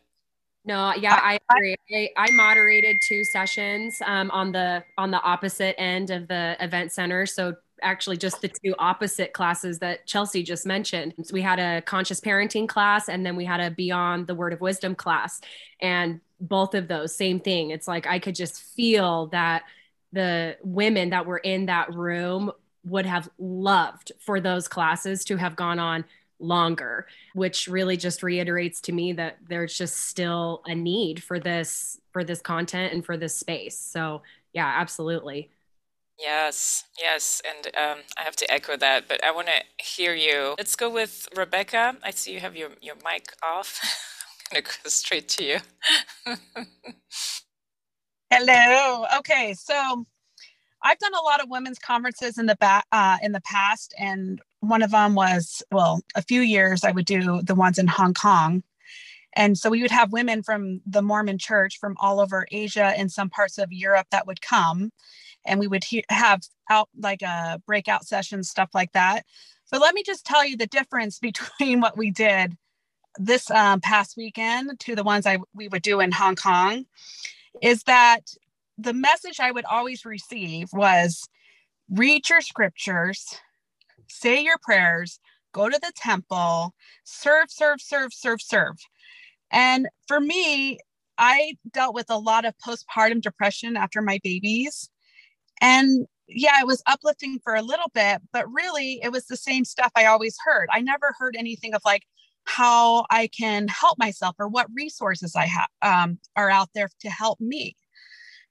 No, 0.66 0.94
yeah, 0.96 1.20
I 1.22 1.40
agree. 1.50 1.76
I, 1.92 2.10
I 2.18 2.32
moderated 2.32 2.98
two 3.02 3.24
sessions 3.24 4.02
um, 4.06 4.30
on 4.32 4.52
the 4.52 4.84
on 4.98 5.10
the 5.10 5.22
opposite 5.22 5.80
end 5.80 6.10
of 6.12 6.28
the 6.28 6.58
event 6.60 6.92
center. 6.92 7.26
So 7.26 7.56
actually 7.82 8.18
just 8.18 8.42
the 8.42 8.50
two 8.50 8.76
opposite 8.78 9.32
classes 9.34 9.80
that 9.80 10.06
Chelsea 10.06 10.44
just 10.44 10.66
mentioned. 10.66 11.14
So 11.24 11.34
we 11.34 11.42
had 11.42 11.60
a 11.60 11.82
conscious 11.82 12.20
parenting 12.20 12.68
class 12.68 13.08
and 13.08 13.26
then 13.26 13.38
we 13.38 13.46
had 13.46 13.62
a 13.62 13.72
beyond 13.72 14.28
the 14.28 14.36
word 14.36 14.52
of 14.52 14.60
wisdom 14.60 14.96
class. 14.96 15.40
And 15.82 16.20
both 16.42 16.76
of 16.76 16.88
those, 16.90 17.16
same 17.16 17.40
thing. 17.40 17.72
It's 17.72 17.88
like 17.88 18.06
I 18.06 18.20
could 18.20 18.36
just 18.36 18.62
feel 18.62 19.28
that 19.28 19.64
the 20.12 20.58
women 20.62 21.12
that 21.12 21.26
were 21.26 21.38
in 21.38 21.68
that 21.68 21.94
room 21.94 22.52
would 22.84 23.06
have 23.06 23.30
loved 23.38 24.12
for 24.20 24.40
those 24.40 24.68
classes 24.68 25.24
to 25.26 25.38
have 25.38 25.56
gone 25.56 25.80
on 25.80 26.06
longer, 26.40 27.08
which 27.34 27.68
really 27.68 27.98
just 27.98 28.24
reiterates 28.24 28.82
to 28.82 28.92
me 28.92 29.14
that 29.14 29.38
there's 29.48 29.78
just 29.78 30.08
still 30.08 30.62
a 30.66 30.76
need 30.76 31.22
for 31.22 31.40
this 31.40 32.00
for 32.12 32.24
this 32.24 32.42
content 32.42 32.94
and 32.94 33.06
for 33.06 33.18
this 33.18 33.36
space. 33.36 33.78
So 33.78 34.24
yeah, 34.54 34.74
absolutely. 34.78 35.52
Yes, 36.20 36.84
yes, 37.02 37.42
and 37.48 37.74
um, 37.78 38.00
I 38.18 38.24
have 38.24 38.36
to 38.38 38.52
echo 38.52 38.76
that, 38.76 39.08
but 39.08 39.24
I 39.24 39.32
want 39.32 39.48
to 39.48 39.84
hear 39.84 40.14
you. 40.14 40.54
Let's 40.58 40.76
go 40.76 40.90
with 40.90 41.30
Rebecca. 41.34 41.96
I 42.04 42.12
see 42.12 42.34
you 42.34 42.42
have 42.42 42.58
your, 42.58 42.72
your 42.82 42.96
mic 42.96 43.32
off. 43.42 43.80
I'm 44.52 44.56
going 44.56 44.66
to 44.66 44.70
go 44.84 44.90
straight 44.90 45.30
to 45.30 45.44
you. 45.46 45.60
Hello. 48.30 49.06
Okay, 49.20 49.54
so 49.54 50.06
I've 50.84 51.00
done 51.00 51.14
a 51.14 51.22
lot 51.22 51.42
of 51.42 51.50
women's 51.50 51.80
conferences 51.80 52.38
in 52.38 52.48
the 52.48 52.56
back 52.56 52.86
uh, 52.92 53.18
in 53.22 53.32
the 53.32 53.42
past, 53.42 53.94
and 53.98 54.42
one 54.62 54.82
of 54.82 54.92
them 54.92 55.16
was 55.16 55.64
well, 55.72 56.02
a 56.16 56.22
few 56.22 56.42
years 56.42 56.84
I 56.84 56.92
would 56.92 57.06
do 57.06 57.42
the 57.42 57.56
ones 57.56 57.78
in 57.78 57.88
Hong 57.88 58.14
Kong, 58.14 58.64
and 59.34 59.58
so 59.58 59.70
we 59.70 59.82
would 59.82 59.92
have 59.92 60.12
women 60.12 60.44
from 60.44 60.82
the 60.86 61.02
Mormon 61.02 61.38
Church 61.38 61.78
from 61.80 61.96
all 62.00 62.20
over 62.20 62.48
Asia 62.52 62.94
and 62.98 63.12
some 63.12 63.30
parts 63.30 63.58
of 63.58 63.72
Europe 63.72 64.08
that 64.12 64.28
would 64.28 64.42
come, 64.42 64.92
and 65.46 65.60
we 65.60 65.68
would 65.68 65.84
he- 65.84 66.06
have 66.10 66.42
out 66.70 66.90
like 66.98 67.22
a 67.22 67.28
uh, 67.28 67.58
breakout 67.66 68.06
sessions, 68.06 68.50
stuff 68.50 68.70
like 68.74 68.92
that. 68.94 69.26
But 69.72 69.82
let 69.82 69.94
me 69.94 70.04
just 70.04 70.26
tell 70.26 70.46
you 70.46 70.58
the 70.58 70.68
difference 70.68 71.20
between 71.20 71.82
what 71.82 71.98
we 71.98 72.12
did 72.12 72.58
this 73.18 73.50
um, 73.52 73.82
past 73.82 74.16
weekend 74.18 74.80
to 74.80 74.96
the 74.96 75.04
ones 75.04 75.26
I 75.26 75.40
we 75.54 75.68
would 75.68 75.82
do 75.82 76.00
in 76.00 76.12
Hong 76.12 76.36
Kong 76.36 76.86
is 77.62 77.84
that 77.84 78.22
the 78.78 78.94
message 78.94 79.40
I 79.40 79.52
would 79.52 79.66
always 79.66 80.06
receive 80.06 80.70
was 80.72 81.28
read 81.90 82.30
your 82.30 82.42
scriptures, 82.42 83.36
say 84.10 84.44
your 84.44 84.58
prayers, 84.62 85.20
go 85.54 85.70
to 85.70 85.80
the 85.80 85.92
temple, 85.96 86.74
serve, 87.04 87.50
serve, 87.50 87.82
serve, 87.82 88.14
serve, 88.14 88.42
serve. 88.42 88.78
And 89.52 89.88
for 90.08 90.20
me, 90.20 90.80
I 91.18 91.56
dealt 91.72 91.96
with 91.96 92.10
a 92.10 92.18
lot 92.18 92.46
of 92.46 92.54
postpartum 92.66 93.22
depression 93.22 93.76
after 93.76 94.02
my 94.02 94.20
babies. 94.24 94.90
And 95.62 96.08
yeah, 96.28 96.60
it 96.62 96.68
was 96.68 96.84
uplifting 96.86 97.40
for 97.44 97.56
a 97.56 97.62
little 97.62 97.90
bit, 97.94 98.22
but 98.32 98.46
really 98.52 99.00
it 99.04 99.12
was 99.12 99.26
the 99.26 99.38
same 99.38 99.66
stuff 99.66 99.92
I 99.96 100.06
always 100.06 100.38
heard. 100.46 100.70
I 100.72 100.82
never 100.82 101.14
heard 101.18 101.36
anything 101.38 101.74
of 101.74 101.82
like 101.84 102.04
how 102.46 103.06
I 103.10 103.28
can 103.28 103.68
help 103.68 103.98
myself 103.98 104.36
or 104.40 104.48
what 104.48 104.68
resources 104.74 105.36
I 105.36 105.46
have 105.46 105.70
um, 105.82 106.20
are 106.36 106.50
out 106.50 106.70
there 106.74 106.90
to 107.02 107.10
help 107.10 107.40
me. 107.40 107.76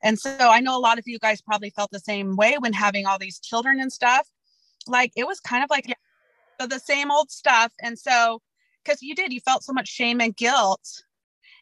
And 0.03 0.19
so 0.19 0.37
I 0.39 0.61
know 0.61 0.77
a 0.77 0.81
lot 0.81 0.99
of 0.99 1.05
you 1.07 1.19
guys 1.19 1.41
probably 1.41 1.71
felt 1.71 1.91
the 1.91 1.99
same 1.99 2.37
way 2.37 2.57
when 2.59 2.73
having 2.73 3.07
all 3.07 3.19
these 3.19 3.41
children 3.41 3.81
and 3.81 3.93
stuff. 3.93 4.29
Like 4.89 5.13
it 5.17 5.27
was 5.27 5.41
kind 5.41 5.65
of 5.65 5.71
like 5.71 5.89
yeah, 5.89 6.67
the 6.67 6.79
same 6.79 7.11
old 7.11 7.31
stuff. 7.31 7.73
And 7.83 7.99
so, 7.99 8.41
because 8.85 9.03
you 9.03 9.15
did, 9.15 9.33
you 9.33 9.41
felt 9.41 9.65
so 9.65 9.73
much 9.73 9.89
shame 9.89 10.21
and 10.21 10.37
guilt. 10.37 11.03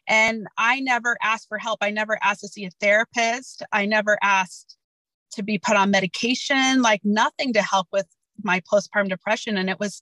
And 0.07 0.47
I 0.57 0.79
never 0.79 1.17
asked 1.21 1.49
for 1.49 1.57
help. 1.57 1.79
I 1.81 1.91
never 1.91 2.17
asked 2.23 2.41
to 2.41 2.47
see 2.47 2.65
a 2.65 2.69
therapist. 2.79 3.63
I 3.71 3.85
never 3.85 4.17
asked 4.23 4.77
to 5.31 5.43
be 5.43 5.57
put 5.57 5.75
on 5.75 5.91
medication, 5.91 6.81
like 6.81 7.01
nothing 7.03 7.53
to 7.53 7.61
help 7.61 7.87
with 7.91 8.07
my 8.43 8.61
postpartum 8.71 9.09
depression. 9.09 9.57
And 9.57 9.69
it 9.69 9.79
was 9.79 10.01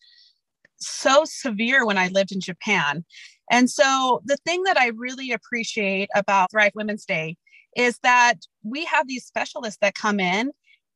so 0.78 1.24
severe 1.26 1.86
when 1.86 1.98
I 1.98 2.10
lived 2.10 2.32
in 2.32 2.40
Japan. 2.40 3.04
And 3.50 3.70
so 3.70 4.22
the 4.26 4.38
thing 4.46 4.64
that 4.64 4.78
I 4.78 4.88
really 4.96 5.32
appreciate 5.32 6.10
about 6.16 6.52
Thrive 6.52 6.74
Women's 6.76 7.06
Day 7.06 7.38
is 7.76 8.00
that 8.04 8.36
we 8.64 8.86
have 8.86 9.08
these 9.08 9.26
specialists 9.26 9.80
that 9.82 9.96
come 9.96 10.20
in 10.20 10.52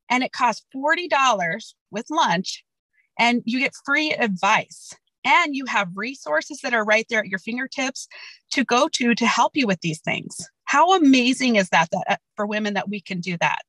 and 0.10 0.24
it 0.24 0.32
costs 0.32 0.65
$40 0.76 1.74
with 1.91 2.06
lunch 2.10 2.63
and 3.17 3.41
you 3.45 3.60
get 3.60 3.74
free 3.86 4.12
advice 4.12 4.93
and 5.26 5.56
you 5.56 5.65
have 5.65 5.89
resources 5.95 6.62
that 6.62 6.74
are 6.74 6.86
right 6.86 7.06
there 7.10 7.19
at 7.19 7.28
your 7.28 7.39
fingertips 7.39 8.08
to 8.52 8.63
go 8.63 8.88
to 8.93 9.13
to 9.13 9.26
help 9.26 9.56
you 9.56 9.67
with 9.67 9.82
these 9.82 10.00
things. 10.00 10.48
How 10.65 10.95
amazing 10.95 11.58
is 11.58 11.69
that, 11.69 11.89
that 11.91 12.04
uh, 12.08 12.15
for 12.36 12.45
women 12.45 12.74
that 12.76 12.89
we 12.89 13.02
can 13.02 13.19
do 13.19 13.38
that? 13.39 13.63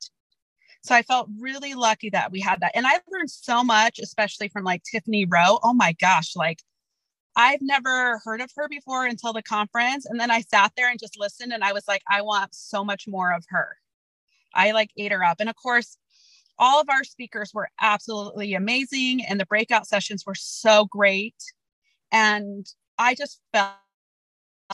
So 0.82 0.94
I 0.94 1.02
felt 1.02 1.28
really 1.38 1.74
lucky 1.74 2.08
that 2.10 2.32
we 2.32 2.40
had 2.40 2.60
that. 2.60 2.72
And 2.74 2.86
I 2.86 2.98
learned 3.10 3.30
so 3.30 3.62
much, 3.62 3.98
especially 3.98 4.48
from 4.48 4.64
like 4.64 4.82
Tiffany 4.90 5.26
Roe. 5.26 5.58
Oh 5.62 5.74
my 5.74 5.92
gosh, 6.00 6.34
like 6.36 6.60
I've 7.36 7.60
never 7.62 8.20
heard 8.24 8.40
of 8.40 8.50
her 8.56 8.68
before 8.68 9.06
until 9.06 9.32
the 9.32 9.42
conference. 9.42 10.06
And 10.06 10.18
then 10.18 10.30
I 10.30 10.40
sat 10.40 10.72
there 10.76 10.90
and 10.90 10.98
just 10.98 11.18
listened 11.18 11.52
and 11.52 11.62
I 11.62 11.72
was 11.72 11.86
like, 11.86 12.02
I 12.08 12.22
want 12.22 12.54
so 12.54 12.84
much 12.84 13.06
more 13.06 13.32
of 13.32 13.44
her. 13.48 13.76
I 14.54 14.72
like 14.72 14.90
ate 14.96 15.12
her 15.12 15.22
up. 15.22 15.36
And 15.40 15.48
of 15.48 15.56
course, 15.56 15.96
all 16.60 16.80
of 16.80 16.88
our 16.90 17.02
speakers 17.02 17.52
were 17.54 17.68
absolutely 17.80 18.54
amazing 18.54 19.24
and 19.24 19.40
the 19.40 19.46
breakout 19.46 19.86
sessions 19.86 20.26
were 20.26 20.34
so 20.34 20.84
great. 20.84 21.34
And 22.12 22.66
I 22.98 23.14
just 23.14 23.40
felt 23.52 23.72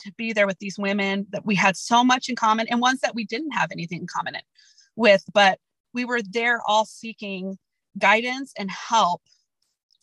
to 0.01 0.11
be 0.17 0.33
there 0.33 0.45
with 0.45 0.59
these 0.59 0.77
women 0.77 1.25
that 1.31 1.45
we 1.45 1.55
had 1.55 1.77
so 1.77 2.03
much 2.03 2.29
in 2.29 2.35
common 2.35 2.67
and 2.67 2.81
ones 2.81 2.99
that 2.99 3.15
we 3.15 3.23
didn't 3.23 3.51
have 3.51 3.71
anything 3.71 4.01
in 4.01 4.07
common 4.07 4.35
with, 4.95 5.23
but 5.33 5.59
we 5.93 6.03
were 6.03 6.21
there 6.21 6.61
all 6.67 6.85
seeking 6.85 7.57
guidance 7.97 8.53
and 8.59 8.69
help 8.69 9.21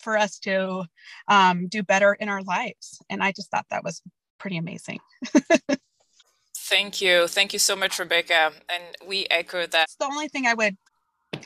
for 0.00 0.16
us 0.16 0.38
to 0.38 0.84
um, 1.28 1.68
do 1.68 1.82
better 1.82 2.14
in 2.14 2.28
our 2.28 2.42
lives. 2.42 3.00
And 3.10 3.22
I 3.22 3.30
just 3.30 3.50
thought 3.50 3.66
that 3.70 3.84
was 3.84 4.02
pretty 4.38 4.56
amazing. 4.56 5.00
Thank 6.56 7.02
you. 7.02 7.28
Thank 7.28 7.52
you 7.52 7.58
so 7.58 7.76
much, 7.76 7.98
Rebecca. 7.98 8.52
And 8.70 8.84
we 9.06 9.26
echo 9.30 9.66
that. 9.66 9.86
The 9.98 10.06
only 10.06 10.28
thing 10.28 10.46
I 10.46 10.54
would 10.54 10.76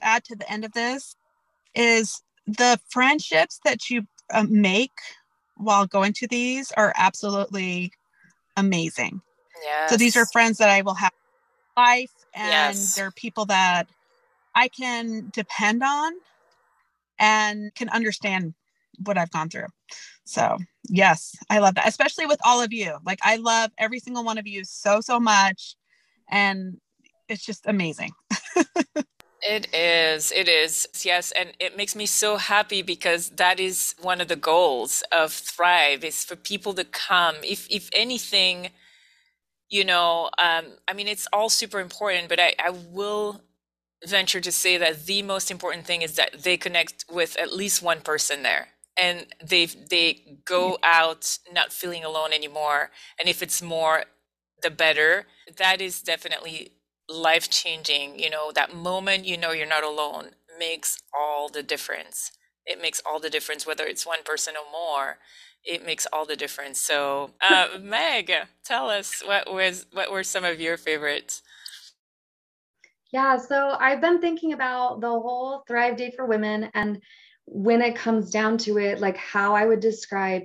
add 0.03 0.25
to 0.25 0.37
the 0.37 0.51
end 0.51 0.65
of 0.65 0.73
this 0.73 1.17
is 1.75 2.23
the 2.47 2.81
friendships 2.89 3.61
that 3.65 3.91
you 3.91 4.07
uh, 4.33 4.47
make 4.49 4.93
while 5.57 5.87
going 5.87 6.13
to 6.15 6.27
these 6.27 6.73
are 6.73 6.93
absolutely 6.97 7.93
amazing. 8.57 9.21
Yes. 9.63 9.91
So 9.91 9.97
these 9.97 10.17
are 10.17 10.27
friends 10.27 10.59
that 10.59 10.71
I 10.71 10.83
will 10.83 10.95
have 10.95 11.13
life 11.77 12.13
and 12.35 12.49
yes. 12.49 12.95
they're 12.95 13.11
people 13.11 13.45
that 13.47 13.89
I 14.55 14.69
can 14.69 15.31
depend 15.33 15.83
on 15.83 16.13
and 17.19 17.75
can 17.75 17.89
understand 17.89 18.55
what 19.05 19.19
I've 19.19 19.31
gone 19.31 19.49
through. 19.49 19.67
So, 20.25 20.59
yes, 20.89 21.37
I 21.49 21.59
love 21.59 21.75
that, 21.77 21.89
especially 21.89 22.27
with 22.27 22.41
all 22.45 22.61
of 22.63 22.73
you. 22.73 22.99
Like, 23.05 23.21
I 23.23 23.37
love 23.37 23.71
every 23.79 24.01
single 24.01 24.25
one 24.25 24.39
of 24.39 24.47
you 24.47 24.65
so, 24.65 25.01
so 25.01 25.19
much. 25.21 25.77
And 26.31 26.79
it's 27.29 27.45
just 27.45 27.67
amazing. 27.67 28.13
It 29.43 29.73
is. 29.73 30.33
It 30.33 30.49
is. 30.49 30.89
Yes. 31.05 31.31
And 31.33 31.53
it 31.61 31.77
makes 31.77 31.95
me 31.95 32.07
so 32.07 32.37
happy 32.37 32.83
because 32.83 33.31
that 33.31 33.61
is 33.61 33.95
one 34.01 34.21
of 34.21 34.29
the 34.29 34.37
goals 34.37 35.03
of 35.13 35.33
Thrive 35.33 36.03
is 36.05 36.25
for 36.25 36.35
people 36.37 36.75
to 36.75 36.85
come. 36.85 37.37
If, 37.45 37.69
if 37.71 37.89
anything, 37.93 38.71
you 39.71 39.85
know, 39.85 40.31
um, 40.39 40.67
I 40.89 40.93
mean, 40.95 41.09
it's 41.09 41.29
all 41.33 41.49
super 41.51 41.81
important, 41.81 42.29
but 42.29 42.41
I, 42.41 42.55
I 42.59 42.71
will 42.71 43.43
venture 44.07 44.41
to 44.41 44.53
say 44.53 44.79
that 44.79 45.07
the 45.07 45.23
most 45.23 45.51
important 45.51 45.87
thing 45.87 46.03
is 46.03 46.17
that 46.17 46.43
they 46.45 46.57
connect 46.57 47.05
with 47.11 47.37
at 47.39 47.53
least 47.55 47.83
one 47.83 48.01
person 48.01 48.43
there 48.43 48.69
and 48.99 49.27
they 49.45 49.67
they 49.67 50.39
go 50.45 50.79
out 50.85 51.39
not 51.53 51.73
feeling 51.73 52.05
alone 52.05 52.33
anymore 52.33 52.91
and 53.19 53.29
if 53.29 53.43
it's 53.43 53.63
more 53.63 54.05
the 54.63 54.71
better 54.71 55.27
that 55.57 55.81
is 55.81 56.03
definitely 56.03 56.73
life 57.09 57.49
changing 57.49 58.19
you 58.19 58.29
know 58.29 58.53
that 58.53 58.75
moment 58.75 59.25
you 59.25 59.37
know 59.37 59.53
you're 59.53 59.67
not 59.67 59.85
alone 59.85 60.27
makes 60.59 60.99
all 61.17 61.49
the 61.49 61.63
difference 61.63 62.33
it 62.67 62.81
makes 62.81 63.01
all 63.07 63.19
the 63.19 63.31
difference 63.31 63.67
whether 63.67 63.85
it's 63.85 64.07
one 64.07 64.23
person 64.25 64.55
or 64.57 64.71
more 64.71 65.19
it 65.65 65.85
makes 65.85 66.07
all 66.13 66.25
the 66.25 66.37
difference. 66.37 66.81
So, 66.81 67.31
uh, 67.41 67.69
Meg, 67.81 68.33
tell 68.65 68.89
us 68.89 69.23
what 69.25 69.53
was 69.53 69.87
what 69.93 70.11
were 70.11 70.25
some 70.25 70.45
of 70.45 70.61
your 70.61 70.77
favorites? 70.77 71.43
Yeah, 73.13 73.39
so 73.39 73.77
I've 73.79 74.01
been 74.01 74.21
thinking 74.21 74.53
about 74.53 75.01
the 75.01 75.09
whole 75.09 75.63
Thrive 75.67 75.97
Day 75.97 76.13
for 76.15 76.27
Women, 76.27 76.71
and 76.75 77.01
when 77.47 77.81
it 77.81 77.97
comes 77.97 78.31
down 78.31 78.59
to 78.59 78.79
it, 78.79 79.01
like 79.01 79.17
how 79.17 79.55
I 79.55 79.65
would 79.65 79.81
describe 79.81 80.43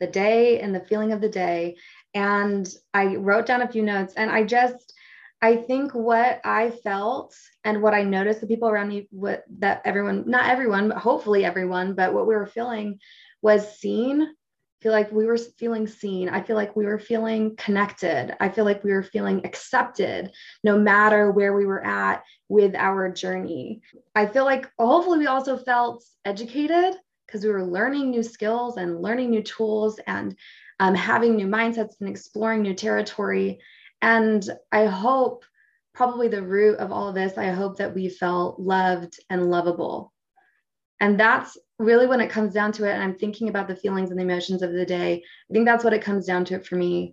the 0.00 0.06
day 0.06 0.60
and 0.60 0.74
the 0.74 0.84
feeling 0.84 1.12
of 1.12 1.20
the 1.20 1.28
day. 1.28 1.76
And 2.14 2.68
I 2.92 3.16
wrote 3.16 3.46
down 3.46 3.62
a 3.62 3.70
few 3.70 3.82
notes, 3.82 4.14
and 4.16 4.30
I 4.30 4.44
just 4.44 4.93
I 5.44 5.56
think 5.56 5.92
what 5.92 6.40
I 6.42 6.70
felt 6.70 7.36
and 7.64 7.82
what 7.82 7.92
I 7.92 8.02
noticed 8.02 8.40
the 8.40 8.46
people 8.46 8.70
around 8.70 8.88
me, 8.88 9.08
what 9.10 9.44
that 9.58 9.82
everyone, 9.84 10.24
not 10.26 10.48
everyone, 10.48 10.88
but 10.88 10.96
hopefully 10.96 11.44
everyone, 11.44 11.94
but 11.94 12.14
what 12.14 12.26
we 12.26 12.34
were 12.34 12.46
feeling 12.46 12.98
was 13.42 13.78
seen, 13.78 14.22
I 14.22 14.82
feel 14.82 14.92
like 14.92 15.12
we 15.12 15.26
were 15.26 15.36
feeling 15.36 15.86
seen. 15.86 16.30
I 16.30 16.40
feel 16.40 16.56
like 16.56 16.74
we 16.74 16.86
were 16.86 16.98
feeling 16.98 17.56
connected. 17.56 18.34
I 18.40 18.48
feel 18.48 18.64
like 18.64 18.82
we 18.82 18.92
were 18.92 19.02
feeling 19.02 19.44
accepted 19.44 20.32
no 20.62 20.78
matter 20.78 21.30
where 21.30 21.54
we 21.54 21.66
were 21.66 21.84
at 21.84 22.22
with 22.48 22.74
our 22.74 23.12
journey. 23.12 23.82
I 24.14 24.24
feel 24.24 24.46
like 24.46 24.70
hopefully 24.78 25.18
we 25.18 25.26
also 25.26 25.58
felt 25.58 26.02
educated 26.24 26.94
because 27.26 27.44
we 27.44 27.50
were 27.50 27.66
learning 27.66 28.10
new 28.10 28.22
skills 28.22 28.78
and 28.78 29.02
learning 29.02 29.28
new 29.28 29.42
tools 29.42 30.00
and 30.06 30.34
um, 30.80 30.94
having 30.94 31.36
new 31.36 31.48
mindsets 31.48 32.00
and 32.00 32.08
exploring 32.08 32.62
new 32.62 32.74
territory. 32.74 33.60
And 34.04 34.48
I 34.70 34.84
hope 34.84 35.44
probably 35.94 36.28
the 36.28 36.42
root 36.42 36.78
of 36.78 36.92
all 36.92 37.08
of 37.08 37.14
this, 37.14 37.38
I 37.38 37.46
hope 37.46 37.78
that 37.78 37.94
we 37.94 38.08
felt 38.08 38.60
loved 38.60 39.18
and 39.30 39.50
lovable. 39.50 40.12
And 41.00 41.18
that's 41.18 41.56
really 41.78 42.06
when 42.06 42.20
it 42.20 42.30
comes 42.30 42.52
down 42.52 42.70
to 42.70 42.88
it 42.88 42.92
and 42.92 43.02
i'm 43.02 43.16
thinking 43.16 43.48
about 43.48 43.66
the 43.66 43.74
feelings 43.74 44.10
and 44.10 44.18
the 44.18 44.22
emotions 44.22 44.62
of 44.62 44.72
the 44.72 44.86
day 44.86 45.22
i 45.50 45.52
think 45.52 45.66
that's 45.66 45.82
what 45.82 45.92
it 45.92 46.02
comes 46.02 46.24
down 46.24 46.44
to 46.44 46.54
it 46.54 46.64
for 46.64 46.76
me 46.76 47.12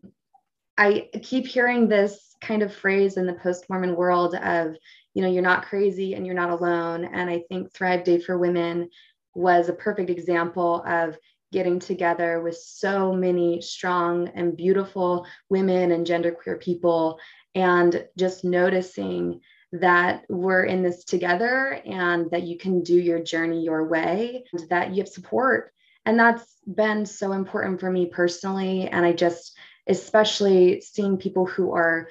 i 0.78 1.10
keep 1.24 1.48
hearing 1.48 1.88
this 1.88 2.36
kind 2.42 2.62
of 2.62 2.74
phrase 2.74 3.18
in 3.18 3.26
the 3.26 3.34
post-mormon 3.34 3.96
world 3.96 4.36
of 4.36 4.76
you 5.16 5.22
know 5.24 5.28
you're 5.28 5.42
not 5.42 5.66
crazy 5.66 6.14
and 6.14 6.26
you're 6.26 6.36
not 6.36 6.52
alone 6.52 7.06
and 7.06 7.28
i 7.28 7.42
think 7.50 7.74
thrive 7.74 8.04
day 8.04 8.20
for 8.20 8.38
women 8.38 8.88
was 9.34 9.68
a 9.68 9.74
perfect 9.74 10.12
example 10.12 10.84
of 10.86 11.18
getting 11.52 11.80
together 11.80 12.42
with 12.42 12.58
so 12.58 13.14
many 13.14 13.62
strong 13.62 14.30
and 14.36 14.56
beautiful 14.56 15.26
women 15.50 15.92
and 15.92 16.08
genderqueer 16.08 16.60
people 16.60 17.20
and 17.56 18.06
just 18.18 18.44
noticing 18.44 19.42
that 19.74 20.24
we're 20.30 20.64
in 20.64 20.84
this 20.84 21.04
together 21.06 21.82
and 21.86 22.30
that 22.32 22.44
you 22.44 22.58
can 22.58 22.84
do 22.84 22.96
your 22.96 23.20
journey 23.20 23.64
your 23.64 23.88
way 23.88 24.44
and 24.52 24.70
that 24.70 24.92
you 24.92 24.98
have 24.98 25.08
support. 25.08 25.74
And 26.06 26.20
that's 26.20 26.58
been 26.66 27.06
so 27.06 27.32
important 27.32 27.80
for 27.80 27.90
me 27.90 28.08
personally. 28.08 28.88
And 28.88 29.06
i 29.06 29.14
just 29.14 29.58
especially 29.88 30.82
seeing 30.82 31.18
people 31.18 31.46
who 31.46 31.74
are 31.74 32.08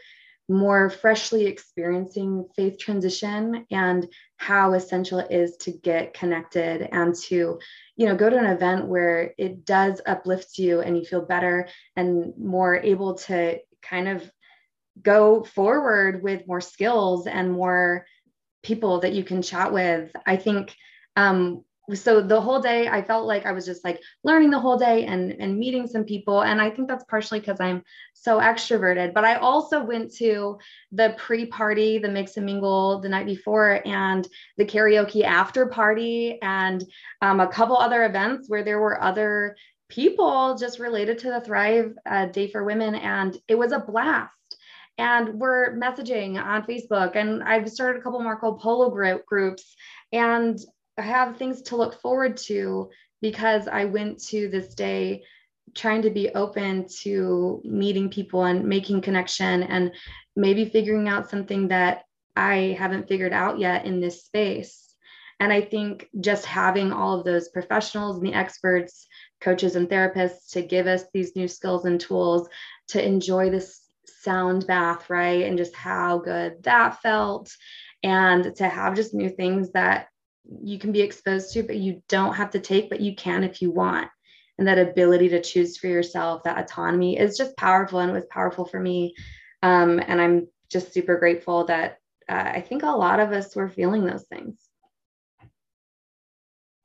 more 0.51 0.91
freshly 0.91 1.47
experiencing 1.47 2.45
faith 2.57 2.79
transition 2.79 3.65
and 3.71 4.09
how 4.37 4.73
essential 4.73 5.21
it 5.21 5.31
is 5.31 5.57
to 5.59 5.71
get 5.71 6.13
connected 6.13 6.89
and 6.93 7.15
to 7.15 7.59
you 7.97 8.07
know 8.07 8.17
go 8.17 8.29
to 8.29 8.37
an 8.37 8.47
event 8.47 8.87
where 8.87 9.33
it 9.39 9.65
does 9.65 10.01
uplift 10.07 10.59
you 10.59 10.81
and 10.81 10.97
you 10.97 11.05
feel 11.05 11.25
better 11.25 11.69
and 11.95 12.33
more 12.37 12.77
able 12.77 13.15
to 13.15 13.59
kind 13.81 14.09
of 14.09 14.29
go 15.01 15.45
forward 15.45 16.23
with 16.23 16.47
more 16.47 16.61
skills 16.61 17.27
and 17.27 17.53
more 17.53 18.05
people 18.63 19.01
that 19.01 19.13
you 19.13 19.25
can 19.25 19.43
chat 19.43 19.73
with. 19.73 20.11
I 20.27 20.37
think 20.37 20.75
um, 21.17 21.65
so 21.95 22.21
the 22.21 22.41
whole 22.41 22.61
day 22.61 22.89
I 22.89 23.03
felt 23.03 23.27
like 23.27 23.47
I 23.47 23.53
was 23.53 23.67
just 23.67 23.85
like 23.85 24.01
learning 24.25 24.51
the 24.51 24.59
whole 24.59 24.79
day 24.79 25.07
and 25.07 25.33
and 25.33 25.59
meeting 25.59 25.87
some 25.87 26.05
people 26.05 26.43
and 26.43 26.61
I 26.61 26.71
think 26.71 26.89
that's 26.89 27.05
partially 27.05 27.41
because 27.41 27.61
I'm 27.61 27.83
so 28.15 28.39
extroverted 28.39 29.15
but 29.15 29.25
I 29.25 29.37
also 29.37 29.83
went 29.83 30.15
to 30.17 30.59
the 30.93 31.15
pre-party 31.19 31.99
the 31.99 32.09
mix 32.09 32.37
and 32.37 32.47
mingle 32.47 33.01
the 33.01 33.09
night 33.09 33.27
before 33.27 33.81
and 33.87 34.27
the 34.57 34.65
karaoke 34.65 35.25
after 35.25 35.67
party 35.67 36.39
and 36.43 36.85
um, 37.23 37.41
a 37.41 37.49
couple 37.49 37.77
other 37.77 38.05
events 38.05 38.49
where 38.49 38.65
there 38.65 38.81
were 38.81 39.03
other 39.03 39.57
people 39.89 40.57
just 40.57 40.79
related 40.79 41.19
to 41.19 41.31
the 41.31 41.41
Thrive 41.41 41.95
uh, 42.07 42.27
Day 42.27 42.49
for 42.49 42.63
Women 42.65 42.95
and 42.95 43.37
it 43.49 43.57
was 43.57 43.73
a 43.73 43.81
blast 43.81 44.31
and 45.01 45.41
we're 45.41 45.77
messaging 45.77 46.43
on 46.43 46.63
Facebook. 46.65 47.17
And 47.17 47.43
I've 47.43 47.71
started 47.71 47.99
a 47.99 48.03
couple 48.03 48.21
more 48.21 48.35
Marco 48.35 48.53
Polo 48.53 48.91
group 48.91 49.25
groups, 49.25 49.75
and 50.13 50.59
have 51.01 51.37
things 51.37 51.63
to 51.63 51.77
look 51.77 52.01
forward 52.01 52.37
to 52.49 52.91
because 53.21 53.69
I 53.69 53.85
went 53.85 54.23
to 54.29 54.49
this 54.49 54.75
day 54.75 55.25
trying 55.75 56.03
to 56.03 56.11
be 56.11 56.31
open 56.31 56.87
to 57.03 57.61
meeting 57.65 58.11
people 58.11 58.45
and 58.45 58.65
making 58.65 59.01
connection 59.03 59.63
and 59.63 59.93
maybe 60.35 60.65
figuring 60.65 61.09
out 61.09 61.31
something 61.31 61.69
that 61.69 62.05
I 62.37 62.77
haven't 62.79 63.09
figured 63.09 63.33
out 63.33 63.59
yet 63.59 63.85
in 63.85 64.01
this 64.01 64.25
space. 64.25 64.95
And 65.39 65.53
I 65.53 65.63
think 65.63 66.09
just 66.21 66.45
having 66.45 66.93
all 66.93 67.19
of 67.19 67.25
those 67.25 67.49
professionals 67.49 68.19
and 68.19 68.27
the 68.27 68.35
experts, 68.35 69.07
coaches 69.41 69.75
and 69.75 69.89
therapists 69.89 70.51
to 70.53 70.63
give 70.63 70.87
us 70.87 71.05
these 71.15 71.35
new 71.35 71.49
skills 71.49 71.87
and 71.87 71.99
tools 71.99 72.49
to 72.89 73.05
enjoy 73.05 73.49
this 73.49 73.81
sound 74.05 74.67
bath, 74.67 75.09
right? 75.09 75.47
And 75.47 75.57
just 75.57 75.75
how 75.75 76.19
good 76.19 76.63
that 76.65 77.01
felt. 77.01 77.51
And 78.03 78.55
to 78.57 78.69
have 78.69 78.97
just 78.97 79.15
new 79.15 79.31
things 79.31 79.73
that 79.73 80.09
you 80.63 80.79
can 80.79 80.93
be 80.93 81.01
exposed 81.01 81.53
to, 81.53 81.63
but 81.63 81.77
you 81.77 82.03
don't 82.09 82.35
have 82.35 82.51
to 82.51 82.61
take, 82.61 82.91
but 82.91 83.01
you 83.01 83.15
can 83.15 83.45
if 83.45 83.63
you 83.63 83.71
want. 83.71 84.09
And 84.59 84.69
that 84.69 84.79
ability 84.79 85.31
to 85.31 85.41
choose 85.41 85.79
for 85.79 85.87
yourself, 85.87 86.43
that 86.43 86.59
autonomy 86.59 87.19
is 87.19 87.37
just 87.37 87.57
powerful. 87.57 88.01
And 88.01 88.11
it 88.11 88.15
was 88.15 88.27
powerful 88.27 88.65
for 88.65 88.79
me. 88.79 89.15
Um, 89.63 90.01
and 90.07 90.21
I'm 90.21 90.49
just 90.71 90.93
super 90.93 91.19
grateful 91.19 91.65
that 91.65 91.99
uh, 92.29 92.53
I 92.55 92.61
think 92.61 92.83
a 92.83 92.91
lot 92.91 93.21
of 93.21 93.33
us 93.33 93.57
were 93.57 93.69
feeling 93.69 94.05
those 94.05 94.25
things. 94.25 94.70